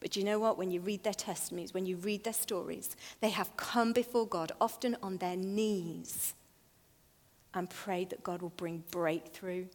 But 0.00 0.16
you 0.16 0.24
know 0.24 0.40
what? 0.40 0.58
When 0.58 0.72
you 0.72 0.80
read 0.80 1.04
their 1.04 1.12
testimonies, 1.12 1.72
when 1.72 1.86
you 1.86 1.96
read 1.96 2.24
their 2.24 2.32
stories, 2.32 2.96
they 3.20 3.30
have 3.30 3.56
come 3.56 3.92
before 3.92 4.26
God, 4.26 4.50
often 4.60 4.96
on 5.00 5.18
their 5.18 5.36
knees, 5.36 6.34
and 7.54 7.70
prayed 7.70 8.10
that 8.10 8.24
God 8.24 8.42
will 8.42 8.50
bring 8.50 8.82
breakthrough. 8.90 9.66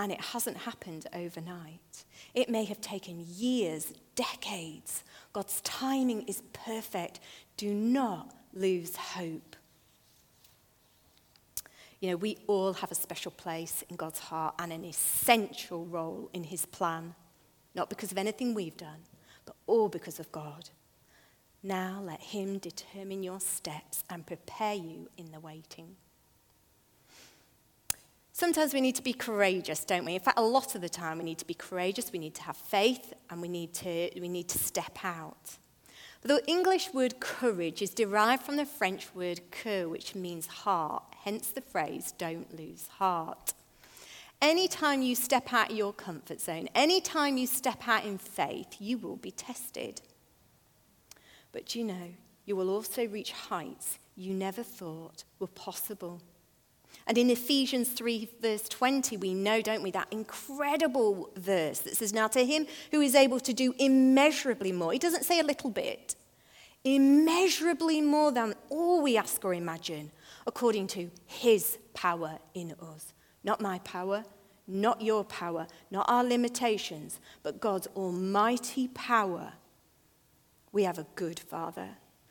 And 0.00 0.10
it 0.10 0.20
hasn't 0.20 0.56
happened 0.56 1.06
overnight. 1.14 2.04
It 2.34 2.48
may 2.48 2.64
have 2.64 2.80
taken 2.80 3.24
years, 3.28 3.92
decades. 4.16 5.04
God's 5.34 5.60
timing 5.62 6.22
is 6.22 6.42
perfect. 6.52 7.20
Do 7.58 7.74
not 7.74 8.32
lose 8.54 8.96
hope. 8.96 9.56
You 12.00 12.10
know, 12.10 12.16
we 12.16 12.38
all 12.46 12.72
have 12.74 12.92
a 12.92 12.94
special 12.94 13.32
place 13.32 13.82
in 13.90 13.96
God's 13.96 14.20
heart 14.20 14.54
and 14.58 14.72
an 14.72 14.84
essential 14.84 15.84
role 15.86 16.30
in 16.32 16.44
His 16.44 16.64
plan, 16.64 17.14
not 17.74 17.90
because 17.90 18.12
of 18.12 18.18
anything 18.18 18.54
we've 18.54 18.76
done, 18.76 19.00
but 19.44 19.56
all 19.66 19.88
because 19.88 20.20
of 20.20 20.30
God. 20.30 20.70
Now 21.62 22.00
let 22.04 22.20
Him 22.20 22.58
determine 22.58 23.22
your 23.22 23.40
steps 23.40 24.04
and 24.08 24.26
prepare 24.26 24.74
you 24.74 25.08
in 25.16 25.32
the 25.32 25.40
waiting. 25.40 25.96
Sometimes 28.36 28.74
we 28.74 28.80
need 28.80 28.96
to 28.96 29.02
be 29.02 29.12
courageous, 29.12 29.84
don't 29.84 30.04
we? 30.04 30.14
In 30.14 30.20
fact, 30.20 30.40
a 30.40 30.42
lot 30.42 30.74
of 30.74 30.80
the 30.80 30.88
time 30.88 31.18
we 31.18 31.24
need 31.24 31.38
to 31.38 31.46
be 31.46 31.54
courageous, 31.54 32.10
we 32.10 32.18
need 32.18 32.34
to 32.34 32.42
have 32.42 32.56
faith, 32.56 33.14
and 33.30 33.40
we 33.40 33.46
need 33.46 33.72
to, 33.74 34.10
we 34.20 34.28
need 34.28 34.48
to 34.48 34.58
step 34.58 34.98
out. 35.04 35.56
The 36.22 36.42
English 36.48 36.92
word 36.92 37.20
courage 37.20 37.80
is 37.80 37.90
derived 37.90 38.42
from 38.42 38.56
the 38.56 38.66
French 38.66 39.14
word 39.14 39.40
cœur, 39.52 39.88
which 39.88 40.16
means 40.16 40.48
heart, 40.48 41.04
hence 41.22 41.46
the 41.50 41.60
phrase, 41.60 42.12
don't 42.18 42.58
lose 42.58 42.88
heart. 42.98 43.52
Anytime 44.42 45.00
you 45.00 45.14
step 45.14 45.52
out 45.52 45.70
of 45.70 45.76
your 45.76 45.92
comfort 45.92 46.40
zone, 46.40 46.68
anytime 46.74 47.36
you 47.36 47.46
step 47.46 47.86
out 47.86 48.04
in 48.04 48.18
faith, 48.18 48.74
you 48.80 48.98
will 48.98 49.14
be 49.14 49.30
tested. 49.30 50.00
But 51.52 51.76
you 51.76 51.84
know, 51.84 52.14
you 52.46 52.56
will 52.56 52.68
also 52.68 53.06
reach 53.06 53.30
heights 53.30 54.00
you 54.16 54.34
never 54.34 54.64
thought 54.64 55.22
were 55.38 55.46
possible. 55.46 56.20
And 57.06 57.18
in 57.18 57.28
Ephesians 57.28 57.90
3, 57.90 58.30
verse 58.40 58.68
20, 58.68 59.18
we 59.18 59.34
know, 59.34 59.60
don't 59.60 59.82
we, 59.82 59.90
that 59.90 60.08
incredible 60.10 61.30
verse 61.36 61.80
that 61.80 61.96
says, 61.96 62.14
Now 62.14 62.28
to 62.28 62.44
him 62.44 62.66
who 62.90 63.00
is 63.02 63.14
able 63.14 63.40
to 63.40 63.52
do 63.52 63.74
immeasurably 63.78 64.72
more. 64.72 64.92
He 64.92 64.98
doesn't 64.98 65.24
say 65.24 65.38
a 65.38 65.44
little 65.44 65.70
bit, 65.70 66.14
immeasurably 66.82 68.00
more 68.00 68.32
than 68.32 68.54
all 68.70 69.02
we 69.02 69.18
ask 69.18 69.44
or 69.44 69.52
imagine, 69.52 70.12
according 70.46 70.86
to 70.88 71.10
his 71.26 71.78
power 71.92 72.38
in 72.54 72.74
us. 72.80 73.12
Not 73.42 73.60
my 73.60 73.80
power, 73.80 74.24
not 74.66 75.02
your 75.02 75.24
power, 75.24 75.66
not 75.90 76.06
our 76.08 76.24
limitations, 76.24 77.20
but 77.42 77.60
God's 77.60 77.86
almighty 77.88 78.88
power. 78.88 79.52
We 80.72 80.84
have 80.84 80.98
a 80.98 81.06
good 81.16 81.38
Father. 81.38 81.90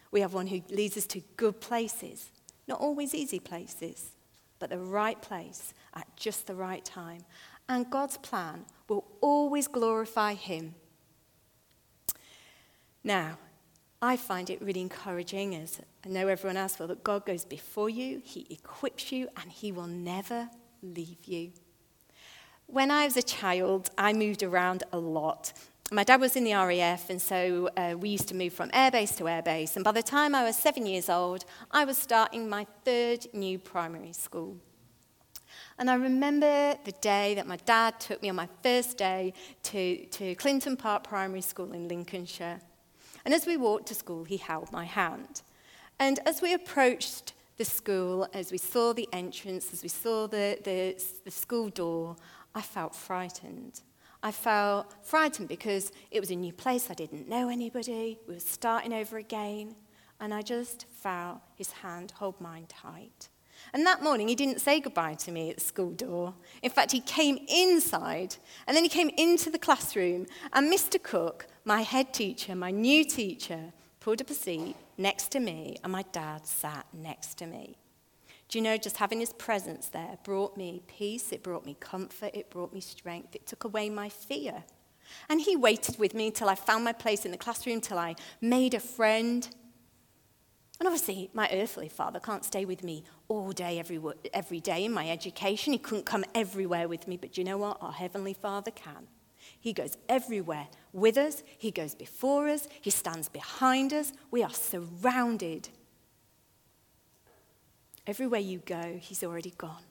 We 0.10 0.22
have 0.22 0.34
one 0.34 0.48
who 0.48 0.64
leads 0.70 0.98
us 0.98 1.06
to 1.08 1.22
good 1.38 1.62
places, 1.62 2.32
not 2.68 2.80
always 2.80 3.14
easy 3.14 3.40
places 3.40 4.14
but 4.64 4.70
the 4.70 4.80
right 4.80 5.22
place 5.22 5.74
at 5.94 6.08
just 6.16 6.48
the 6.48 6.56
right 6.56 6.86
time. 6.86 7.26
And 7.68 7.90
God's 7.90 8.16
plan 8.16 8.64
will 8.88 9.04
always 9.20 9.68
glorify 9.68 10.36
Him. 10.36 10.76
Now, 13.04 13.40
I 14.02 14.16
find 14.16 14.50
it 14.50 14.62
really 14.62 14.80
encouraging, 14.80 15.54
as 15.54 15.82
I 16.06 16.08
know 16.08 16.30
everyone 16.30 16.56
else 16.56 16.80
will, 16.80 16.88
that 16.88 17.04
God 17.04 17.26
goes 17.26 17.44
before 17.44 17.90
you, 17.90 18.22
He 18.24 18.48
equips 18.50 19.12
you, 19.12 19.28
and 19.36 19.52
He 19.52 19.74
will 19.74 19.88
never 19.88 20.50
leave 20.82 21.26
you. 21.26 21.52
When 22.68 22.90
I 22.90 23.04
was 23.04 23.18
a 23.18 23.22
child, 23.22 23.90
I 23.98 24.14
moved 24.14 24.44
around 24.44 24.84
a 24.94 24.98
lot. 24.98 25.52
My 25.94 26.04
dad 26.04 26.20
was 26.20 26.36
in 26.36 26.44
the 26.44 26.54
RAF, 26.54 27.12
and 27.12 27.22
so 27.22 27.70
uh, 27.78 27.94
we 27.96 28.10
used 28.10 28.28
to 28.30 28.36
move 28.36 28.52
from 28.54 28.72
airbase 28.72 29.16
to 29.18 29.26
airbase. 29.26 29.76
And 29.76 29.86
by 29.86 29.92
the 29.92 30.02
time 30.02 30.34
I 30.34 30.44
was 30.44 30.56
seven 30.56 30.88
years 30.88 31.08
old, 31.08 31.46
I 31.70 31.86
was 31.86 32.00
starting 32.00 32.50
my 32.50 32.66
third 32.84 33.28
new 33.32 33.60
primary 33.60 34.12
school. 34.12 34.58
And 35.78 35.92
I 35.92 35.94
remember 35.94 36.74
the 36.84 36.94
day 36.94 37.36
that 37.36 37.46
my 37.46 37.58
dad 37.58 38.00
took 38.00 38.24
me 38.24 38.30
on 38.30 38.36
my 38.36 38.50
first 38.64 38.98
day 38.98 39.34
to, 39.64 40.04
to 40.08 40.34
Clinton 40.34 40.78
Park 40.78 41.04
Primary 41.04 41.42
School 41.42 41.72
in 41.74 41.88
Lincolnshire. 41.88 42.60
And 43.24 43.32
as 43.32 43.46
we 43.46 43.56
walked 43.56 43.86
to 43.90 43.94
school, 43.94 44.24
he 44.24 44.38
held 44.38 44.72
my 44.72 44.86
hand. 44.86 45.44
And 46.00 46.20
as 46.26 46.42
we 46.42 46.56
approached 46.56 47.34
the 47.58 47.66
school, 47.66 48.28
as 48.34 48.52
we 48.52 48.58
saw 48.58 48.94
the 48.94 49.08
entrance, 49.14 49.72
as 49.72 49.84
we 49.84 49.90
saw 49.90 50.26
the, 50.26 50.58
the, 50.64 51.00
the 51.24 51.30
school 51.30 51.70
door, 51.70 52.16
I 52.56 52.64
felt 52.64 52.96
frightened. 52.96 53.82
I 54.26 54.32
felt 54.32 54.94
frightened 55.04 55.50
because 55.50 55.92
it 56.10 56.22
was 56.22 56.32
a 56.32 56.36
new 56.36 56.54
place, 56.54 56.90
I 56.90 56.94
didn't 56.94 57.28
know 57.28 57.50
anybody, 57.50 58.18
we 58.26 58.36
were 58.36 58.40
starting 58.40 58.94
over 58.94 59.18
again, 59.18 59.76
and 60.22 60.34
I 60.34 60.42
just 60.42 60.86
felt 60.94 61.42
his 61.56 61.70
hand 61.72 62.12
hold 62.12 62.40
mine 62.40 62.66
tight. 62.70 63.28
And 63.74 63.86
that 63.86 64.02
morning, 64.02 64.30
he 64.30 64.36
didn't 64.36 64.62
say 64.62 64.80
goodbye 64.80 65.16
to 65.16 65.32
me 65.32 65.50
at 65.50 65.58
the 65.58 65.62
school 65.62 65.92
door. 65.92 66.34
In 66.62 66.72
fact, 66.72 66.94
he 66.94 67.02
came 67.02 67.38
inside, 67.50 68.38
and 68.66 68.78
then 68.78 68.84
he 68.84 68.90
came 68.90 69.10
into 69.18 69.50
the 69.50 69.60
classroom, 69.60 70.26
and 70.54 70.72
Mr. 70.72 71.04
Cook, 71.04 71.48
my 71.66 71.82
head 71.82 72.14
teacher, 72.14 72.56
my 72.56 72.72
new 72.72 73.04
teacher, 73.04 73.74
pulled 74.00 74.22
up 74.22 74.30
a 74.30 74.34
seat 74.34 74.78
next 74.98 75.32
to 75.32 75.42
me, 75.42 75.76
and 75.84 75.92
my 75.92 76.06
dad 76.14 76.48
sat 76.48 76.86
next 76.94 77.36
to 77.40 77.46
me. 77.46 77.76
Do 78.54 78.60
you 78.60 78.64
know, 78.64 78.78
just 78.78 78.98
having 78.98 79.20
his 79.20 79.34
presence 79.34 79.88
there 79.88 80.20
brought 80.24 80.56
me 80.58 80.84
peace, 80.86 81.32
it 81.32 81.42
brought 81.42 81.66
me 81.66 81.76
comfort, 81.80 82.36
it 82.36 82.52
brought 82.52 82.72
me 82.72 82.82
strength, 82.82 83.34
it 83.34 83.48
took 83.48 83.64
away 83.64 83.90
my 83.90 84.10
fear. 84.10 84.64
And 85.28 85.42
he 85.42 85.56
waited 85.56 85.98
with 85.98 86.14
me 86.14 86.30
till 86.30 86.48
I 86.48 86.54
found 86.54 86.84
my 86.84 86.94
place 86.94 87.26
in 87.26 87.32
the 87.32 87.38
classroom, 87.40 87.82
till 87.82 87.98
I 87.98 88.16
made 88.42 88.76
a 88.76 88.80
friend. 88.80 89.50
And 90.80 90.86
obviously, 90.86 91.32
my 91.34 91.50
earthly 91.52 91.90
father 91.90 92.20
can't 92.20 92.46
stay 92.46 92.64
with 92.64 92.84
me 92.84 93.04
all 93.28 93.54
day, 93.54 93.80
every, 93.80 94.00
every 94.36 94.60
day 94.60 94.86
in 94.86 94.94
my 94.94 95.10
education. 95.10 95.74
He 95.74 95.80
couldn't 95.80 96.06
come 96.06 96.24
everywhere 96.36 96.88
with 96.88 97.08
me, 97.08 97.18
but 97.18 97.40
you 97.40 97.44
know 97.44 97.58
what? 97.58 97.80
Our 97.82 97.94
Heavenly 97.94 98.36
Father 98.36 98.70
can. 98.70 99.08
He 99.60 99.74
goes 99.74 99.98
everywhere 100.08 100.68
with 100.92 101.18
us, 101.18 101.42
He 101.58 101.72
goes 101.72 101.96
before 101.96 102.48
us, 102.50 102.68
He 102.82 102.92
stands 102.92 103.30
behind 103.30 103.94
us. 103.94 104.14
We 104.30 104.44
are 104.44 104.54
surrounded 104.54 105.70
Everywhere 108.06 108.40
you 108.40 108.60
go, 108.60 108.98
He's 109.00 109.24
already 109.24 109.54
gone. 109.58 109.84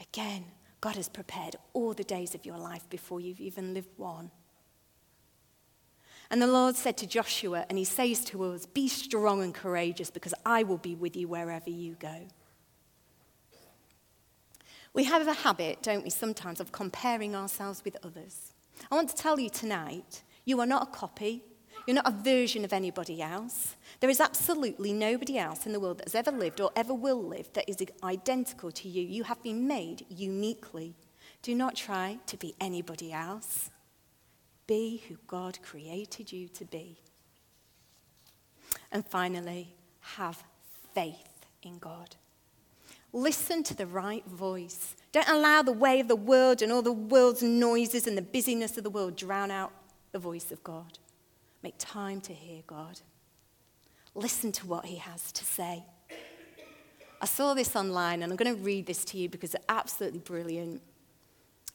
Again, 0.00 0.44
God 0.80 0.96
has 0.96 1.08
prepared 1.08 1.56
all 1.72 1.94
the 1.94 2.04
days 2.04 2.34
of 2.34 2.44
your 2.44 2.58
life 2.58 2.88
before 2.90 3.20
you've 3.20 3.40
even 3.40 3.74
lived 3.74 3.96
one. 3.96 4.30
And 6.30 6.42
the 6.42 6.46
Lord 6.46 6.76
said 6.76 6.96
to 6.98 7.06
Joshua, 7.06 7.64
and 7.68 7.78
He 7.78 7.84
says 7.84 8.24
to 8.26 8.42
us, 8.44 8.66
Be 8.66 8.88
strong 8.88 9.42
and 9.42 9.54
courageous, 9.54 10.10
because 10.10 10.34
I 10.44 10.64
will 10.64 10.78
be 10.78 10.94
with 10.94 11.16
you 11.16 11.28
wherever 11.28 11.70
you 11.70 11.96
go. 11.98 12.26
We 14.92 15.04
have 15.04 15.26
a 15.26 15.32
habit, 15.32 15.82
don't 15.82 16.04
we, 16.04 16.10
sometimes 16.10 16.58
of 16.60 16.72
comparing 16.72 17.34
ourselves 17.34 17.82
with 17.84 17.96
others. 18.02 18.52
I 18.90 18.94
want 18.94 19.10
to 19.10 19.14
tell 19.14 19.38
you 19.38 19.50
tonight, 19.50 20.22
you 20.44 20.60
are 20.60 20.66
not 20.66 20.82
a 20.84 20.90
copy, 20.90 21.42
you're 21.86 21.94
not 21.94 22.08
a 22.08 22.10
version 22.10 22.64
of 22.64 22.72
anybody 22.72 23.22
else. 23.22 23.76
There 24.00 24.10
is 24.10 24.20
absolutely 24.20 24.92
nobody 24.92 25.38
else 25.38 25.66
in 25.66 25.72
the 25.72 25.80
world 25.80 25.98
that 25.98 26.08
has 26.08 26.14
ever 26.16 26.32
lived 26.32 26.60
or 26.60 26.70
ever 26.74 26.92
will 26.92 27.22
live 27.22 27.52
that 27.52 27.68
is 27.68 27.76
identical 28.02 28.72
to 28.72 28.88
you. 28.88 29.02
You 29.02 29.22
have 29.24 29.42
been 29.42 29.68
made 29.68 30.04
uniquely. 30.08 30.94
Do 31.42 31.54
not 31.54 31.76
try 31.76 32.18
to 32.26 32.36
be 32.36 32.54
anybody 32.60 33.12
else. 33.12 33.70
Be 34.66 35.04
who 35.08 35.16
God 35.28 35.60
created 35.62 36.32
you 36.32 36.48
to 36.48 36.64
be. 36.64 36.98
And 38.90 39.06
finally, 39.06 39.74
have 40.00 40.42
faith 40.92 41.46
in 41.62 41.78
God. 41.78 42.16
Listen 43.12 43.62
to 43.62 43.74
the 43.74 43.86
right 43.86 44.26
voice. 44.26 44.96
Don't 45.12 45.28
allow 45.28 45.62
the 45.62 45.72
way 45.72 46.00
of 46.00 46.08
the 46.08 46.16
world 46.16 46.62
and 46.62 46.72
all 46.72 46.82
the 46.82 46.92
world's 46.92 47.42
noises 47.42 48.06
and 48.06 48.18
the 48.18 48.22
busyness 48.22 48.76
of 48.76 48.84
the 48.84 48.90
world 48.90 49.16
drown 49.16 49.50
out 49.50 49.72
the 50.12 50.18
voice 50.18 50.50
of 50.50 50.62
God. 50.64 50.98
Make 51.66 51.74
time 51.78 52.20
to 52.20 52.32
hear 52.32 52.62
God. 52.68 53.00
Listen 54.14 54.52
to 54.52 54.68
what 54.68 54.84
He 54.84 54.98
has 54.98 55.32
to 55.32 55.44
say. 55.44 55.84
I 57.20 57.26
saw 57.26 57.54
this 57.54 57.74
online 57.74 58.22
and 58.22 58.30
I'm 58.30 58.36
going 58.36 58.54
to 58.54 58.62
read 58.62 58.86
this 58.86 59.04
to 59.06 59.18
you 59.18 59.28
because 59.28 59.52
it's 59.52 59.64
absolutely 59.68 60.20
brilliant. 60.20 60.80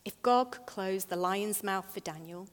If 0.06 0.22
God 0.22 0.52
could 0.52 0.66
close 0.66 1.04
the 1.04 1.18
lion's 1.18 1.62
mouth 1.62 1.94
for 1.94 2.00
Daniel, 2.00 2.48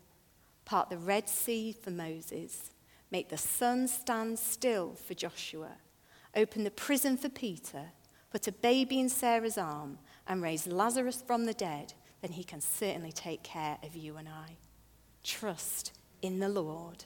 part 0.64 0.90
the 0.90 0.98
Red 0.98 1.28
Sea 1.28 1.76
for 1.80 1.92
Moses, 1.92 2.72
make 3.12 3.28
the 3.28 3.38
sun 3.38 3.86
stand 3.86 4.40
still 4.40 4.94
for 4.94 5.14
Joshua, 5.14 5.76
open 6.34 6.64
the 6.64 6.72
prison 6.72 7.16
for 7.16 7.28
Peter, 7.28 7.92
put 8.32 8.48
a 8.48 8.52
baby 8.52 8.98
in 8.98 9.08
Sarah's 9.08 9.56
arm, 9.56 9.98
and 10.26 10.42
raise 10.42 10.66
Lazarus 10.66 11.22
from 11.24 11.46
the 11.46 11.54
dead, 11.54 11.92
then 12.20 12.32
he 12.32 12.42
can 12.42 12.60
certainly 12.60 13.12
take 13.12 13.44
care 13.44 13.78
of 13.84 13.94
you 13.94 14.16
and 14.16 14.28
I. 14.28 14.56
Trust 15.22 15.92
in 16.20 16.40
the 16.40 16.48
Lord. 16.48 17.04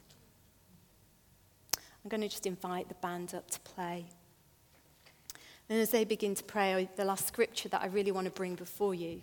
I'm 2.05 2.09
going 2.09 2.21
to 2.21 2.29
just 2.29 2.47
invite 2.47 2.89
the 2.89 2.95
band 2.95 3.35
up 3.35 3.51
to 3.51 3.61
play. 3.61 4.07
And 5.69 5.81
as 5.81 5.91
they 5.91 6.05
begin 6.05 6.35
to 6.35 6.45
pray, 6.45 6.89
the 6.97 7.05
last 7.05 7.27
scripture 7.27 7.69
that 7.69 7.83
I 7.83 7.87
really 7.87 8.11
want 8.11 8.25
to 8.27 8.33
bring 8.33 8.57
before 8.57 8.95
you 8.95 9.23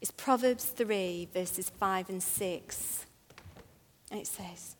is 0.00 0.10
Proverbs 0.10 0.64
3, 0.64 1.28
verses 1.32 1.70
5 1.70 2.10
and 2.10 2.22
6. 2.22 3.06
And 4.10 4.20
it 4.20 4.26
says, 4.26 4.76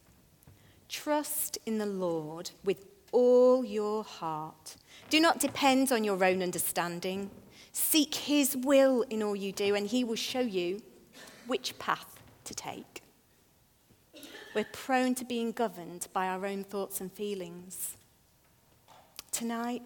Trust 0.88 1.58
in 1.66 1.78
the 1.78 1.86
Lord 1.86 2.50
with 2.64 2.84
all 3.12 3.64
your 3.64 4.04
heart. 4.04 4.76
Do 5.08 5.18
not 5.18 5.40
depend 5.40 5.90
on 5.90 6.04
your 6.04 6.22
own 6.22 6.42
understanding. 6.42 7.30
Seek 7.72 8.14
his 8.14 8.56
will 8.56 9.02
in 9.02 9.22
all 9.22 9.34
you 9.34 9.52
do, 9.52 9.74
and 9.74 9.86
he 9.86 10.04
will 10.04 10.16
show 10.16 10.40
you 10.40 10.82
which 11.46 11.78
path 11.78 12.20
to 12.44 12.54
take. 12.54 13.02
We're 14.56 14.64
prone 14.72 15.14
to 15.16 15.24
being 15.26 15.52
governed 15.52 16.08
by 16.14 16.28
our 16.28 16.46
own 16.46 16.64
thoughts 16.64 17.02
and 17.02 17.12
feelings. 17.12 17.98
Tonight, 19.30 19.82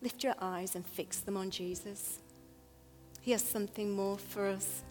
lift 0.00 0.24
your 0.24 0.34
eyes 0.40 0.74
and 0.74 0.84
fix 0.84 1.20
them 1.20 1.36
on 1.36 1.48
Jesus. 1.48 2.18
He 3.20 3.30
has 3.30 3.40
something 3.40 3.92
more 3.92 4.18
for 4.18 4.48
us, 4.48 4.82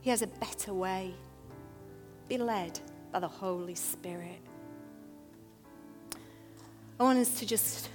He 0.00 0.08
has 0.08 0.22
a 0.22 0.26
better 0.26 0.72
way. 0.72 1.12
Be 2.30 2.38
led 2.38 2.80
by 3.12 3.20
the 3.20 3.28
Holy 3.28 3.74
Spirit. 3.74 4.40
I 6.98 7.02
want 7.02 7.18
us 7.18 7.38
to 7.40 7.46
just 7.46 7.90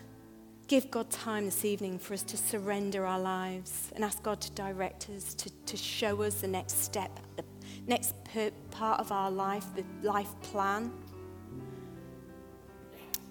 give 0.67 0.91
God 0.91 1.10
time 1.10 1.45
this 1.45 1.65
evening 1.65 1.97
for 1.97 2.13
us 2.13 2.21
to 2.21 2.38
surrender 2.38 3.03
our 3.03 3.19
lives 3.19 3.91
and 3.95 4.03
ask 4.03 4.21
God 4.21 4.41
to 4.41 4.51
direct 4.51 5.10
us, 5.10 5.33
to, 5.33 5.49
to 5.65 5.75
show 5.75 6.21
us 6.21 6.41
the 6.41 6.47
next 6.47 6.83
step, 6.83 7.19
the 7.36 7.43
next 7.88 8.13
part 8.71 9.00
of 9.00 9.12
our 9.12 9.32
life, 9.32 9.65
the 9.76 9.84
life 10.08 10.30
plan. 10.41 10.91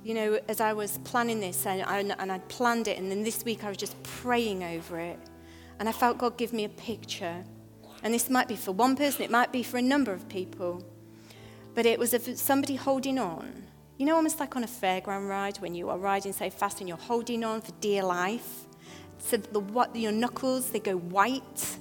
You 0.02 0.14
know, 0.14 0.40
as 0.48 0.60
I 0.60 0.72
was 0.72 0.98
planning 0.98 1.40
this, 1.40 1.66
and, 1.66 1.82
I, 1.82 1.98
and 1.98 2.32
I'd 2.32 2.48
planned 2.48 2.88
it, 2.88 2.98
and 2.98 3.10
then 3.10 3.22
this 3.22 3.44
week 3.44 3.64
I 3.64 3.68
was 3.68 3.76
just 3.76 4.00
praying 4.02 4.64
over 4.64 4.98
it, 4.98 5.18
and 5.78 5.88
I 5.88 5.92
felt 5.92 6.18
God 6.18 6.36
give 6.36 6.52
me 6.52 6.64
a 6.64 6.68
picture. 6.68 7.44
And 8.02 8.14
this 8.14 8.30
might 8.30 8.48
be 8.48 8.56
for 8.56 8.72
one 8.72 8.96
person, 8.96 9.22
it 9.22 9.30
might 9.30 9.52
be 9.52 9.62
for 9.62 9.78
a 9.78 9.82
number 9.82 10.12
of 10.12 10.28
people. 10.28 10.82
But 11.74 11.86
it 11.86 11.98
was 11.98 12.14
of 12.14 12.22
somebody 12.38 12.76
holding 12.76 13.18
on. 13.18 13.64
You 13.98 14.06
know, 14.06 14.16
almost 14.16 14.40
like 14.40 14.56
on 14.56 14.64
a 14.64 14.68
fairground 14.68 15.28
ride 15.28 15.56
when 15.58 15.74
you 15.74 15.88
are 15.90 15.98
riding 15.98 16.32
so 16.32 16.48
fast 16.50 16.80
and 16.80 16.88
you're 16.88 16.98
holding 16.98 17.44
on 17.44 17.60
for 17.60 17.72
dear 17.80 18.02
life. 18.02 18.66
So 19.18 19.38
the, 19.38 19.60
what, 19.60 19.96
your 19.96 20.12
knuckles, 20.12 20.70
they 20.70 20.80
go 20.80 20.96
white, 20.96 21.78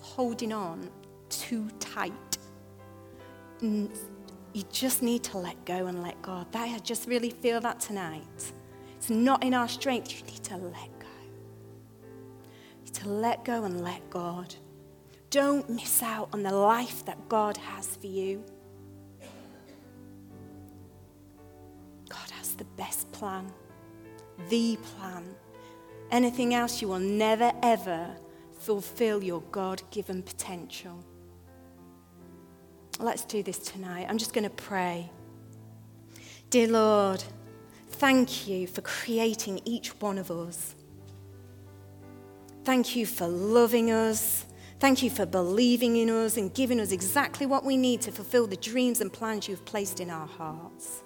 holding 0.00 0.52
on 0.52 0.90
too 1.40 1.68
tight. 1.80 2.12
you 3.60 3.90
just 4.70 5.02
need 5.02 5.22
to 5.24 5.38
let 5.38 5.64
go 5.64 5.86
and 5.86 6.02
let 6.02 6.20
God. 6.22 6.46
I 6.54 6.78
just 6.78 7.08
really 7.08 7.30
feel 7.30 7.60
that 7.60 7.80
tonight. 7.80 8.52
It's 8.96 9.10
not 9.10 9.42
in 9.42 9.54
our 9.54 9.68
strength. 9.68 10.12
You 10.12 10.24
need 10.26 10.44
to 10.44 10.56
let 10.56 10.98
go. 10.98 11.06
You 12.78 12.84
need 12.84 12.94
to 12.94 13.08
let 13.08 13.44
go 13.44 13.64
and 13.64 13.82
let 13.82 14.08
God. 14.10 14.54
Don't 15.30 15.68
miss 15.68 16.02
out 16.02 16.28
on 16.32 16.42
the 16.42 16.52
life 16.52 17.04
that 17.06 17.28
God 17.28 17.56
has 17.56 17.96
for 17.96 18.06
you. 18.06 18.44
God 22.08 22.30
has 22.30 22.54
the 22.54 22.64
best 22.76 23.10
plan, 23.12 23.52
the 24.48 24.76
plan. 24.76 25.24
Anything 26.10 26.54
else, 26.54 26.80
you 26.80 26.88
will 26.88 27.00
never, 27.00 27.52
ever 27.62 28.14
fulfill 28.58 29.22
your 29.24 29.42
God 29.50 29.82
given 29.90 30.22
potential. 30.22 31.04
Let's 33.00 33.24
do 33.24 33.42
this 33.42 33.58
tonight. 33.58 34.06
I'm 34.08 34.18
just 34.18 34.32
going 34.32 34.44
to 34.44 34.50
pray. 34.50 35.10
Dear 36.50 36.68
Lord, 36.68 37.22
thank 37.88 38.46
you 38.46 38.66
for 38.66 38.82
creating 38.82 39.60
each 39.64 40.00
one 40.00 40.18
of 40.18 40.30
us. 40.30 40.74
Thank 42.64 42.94
you 42.96 43.04
for 43.04 43.26
loving 43.26 43.90
us. 43.90 44.46
Thank 44.78 45.02
you 45.02 45.10
for 45.10 45.26
believing 45.26 45.96
in 45.96 46.08
us 46.08 46.36
and 46.36 46.52
giving 46.54 46.80
us 46.80 46.92
exactly 46.92 47.46
what 47.46 47.64
we 47.64 47.76
need 47.76 48.00
to 48.02 48.12
fulfill 48.12 48.46
the 48.46 48.56
dreams 48.56 49.00
and 49.00 49.12
plans 49.12 49.48
you've 49.48 49.64
placed 49.64 50.00
in 50.00 50.10
our 50.10 50.26
hearts. 50.26 51.02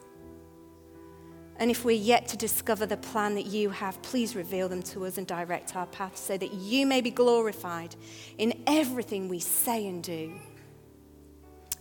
And 1.57 1.71
if 1.71 1.85
we're 1.85 1.97
yet 1.97 2.29
to 2.29 2.37
discover 2.37 2.87
the 2.87 2.97
plan 2.97 3.35
that 3.35 3.47
you 3.47 3.71
have, 3.71 4.01
please 4.03 4.37
reveal 4.37 4.69
them 4.69 4.83
to 4.85 5.07
us 5.07 5.19
and 5.19 5.27
direct 5.27 5.75
our 5.75 5.87
path 5.87 6.17
so 6.17 6.37
that 6.37 6.55
you 6.55 6.87
may 6.87 7.01
be 7.01 7.11
glorified 7.11 7.97
in 8.37 8.63
everything 8.67 9.29
we 9.29 9.41
say 9.41 9.87
and 9.87 10.03
do. 10.03 10.33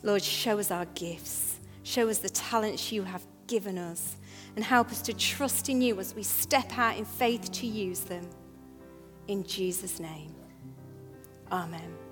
Lord, 0.04 0.24
show 0.24 0.60
us 0.60 0.72
our 0.72 0.86
gifts, 0.86 1.60
show 1.84 2.10
us 2.10 2.20
the 2.20 2.30
talents 2.30 2.92
you 2.92 3.04
have 3.04 3.26
given 3.48 3.78
us, 3.78 4.18
and 4.56 4.64
help 4.64 4.90
us 4.90 5.02
to 5.04 5.14
trust 5.14 5.70
in 5.70 5.82
you 5.82 6.00
as 6.00 6.16
we 6.16 6.24
step 6.24 6.78
out 6.78 6.98
in 6.98 7.06
faith 7.06 7.52
to 7.52 7.68
use 7.68 8.02
them. 8.02 8.28
In 9.28 9.44
Jesus' 9.44 10.00
name, 10.00 10.34
amen. 11.52 12.07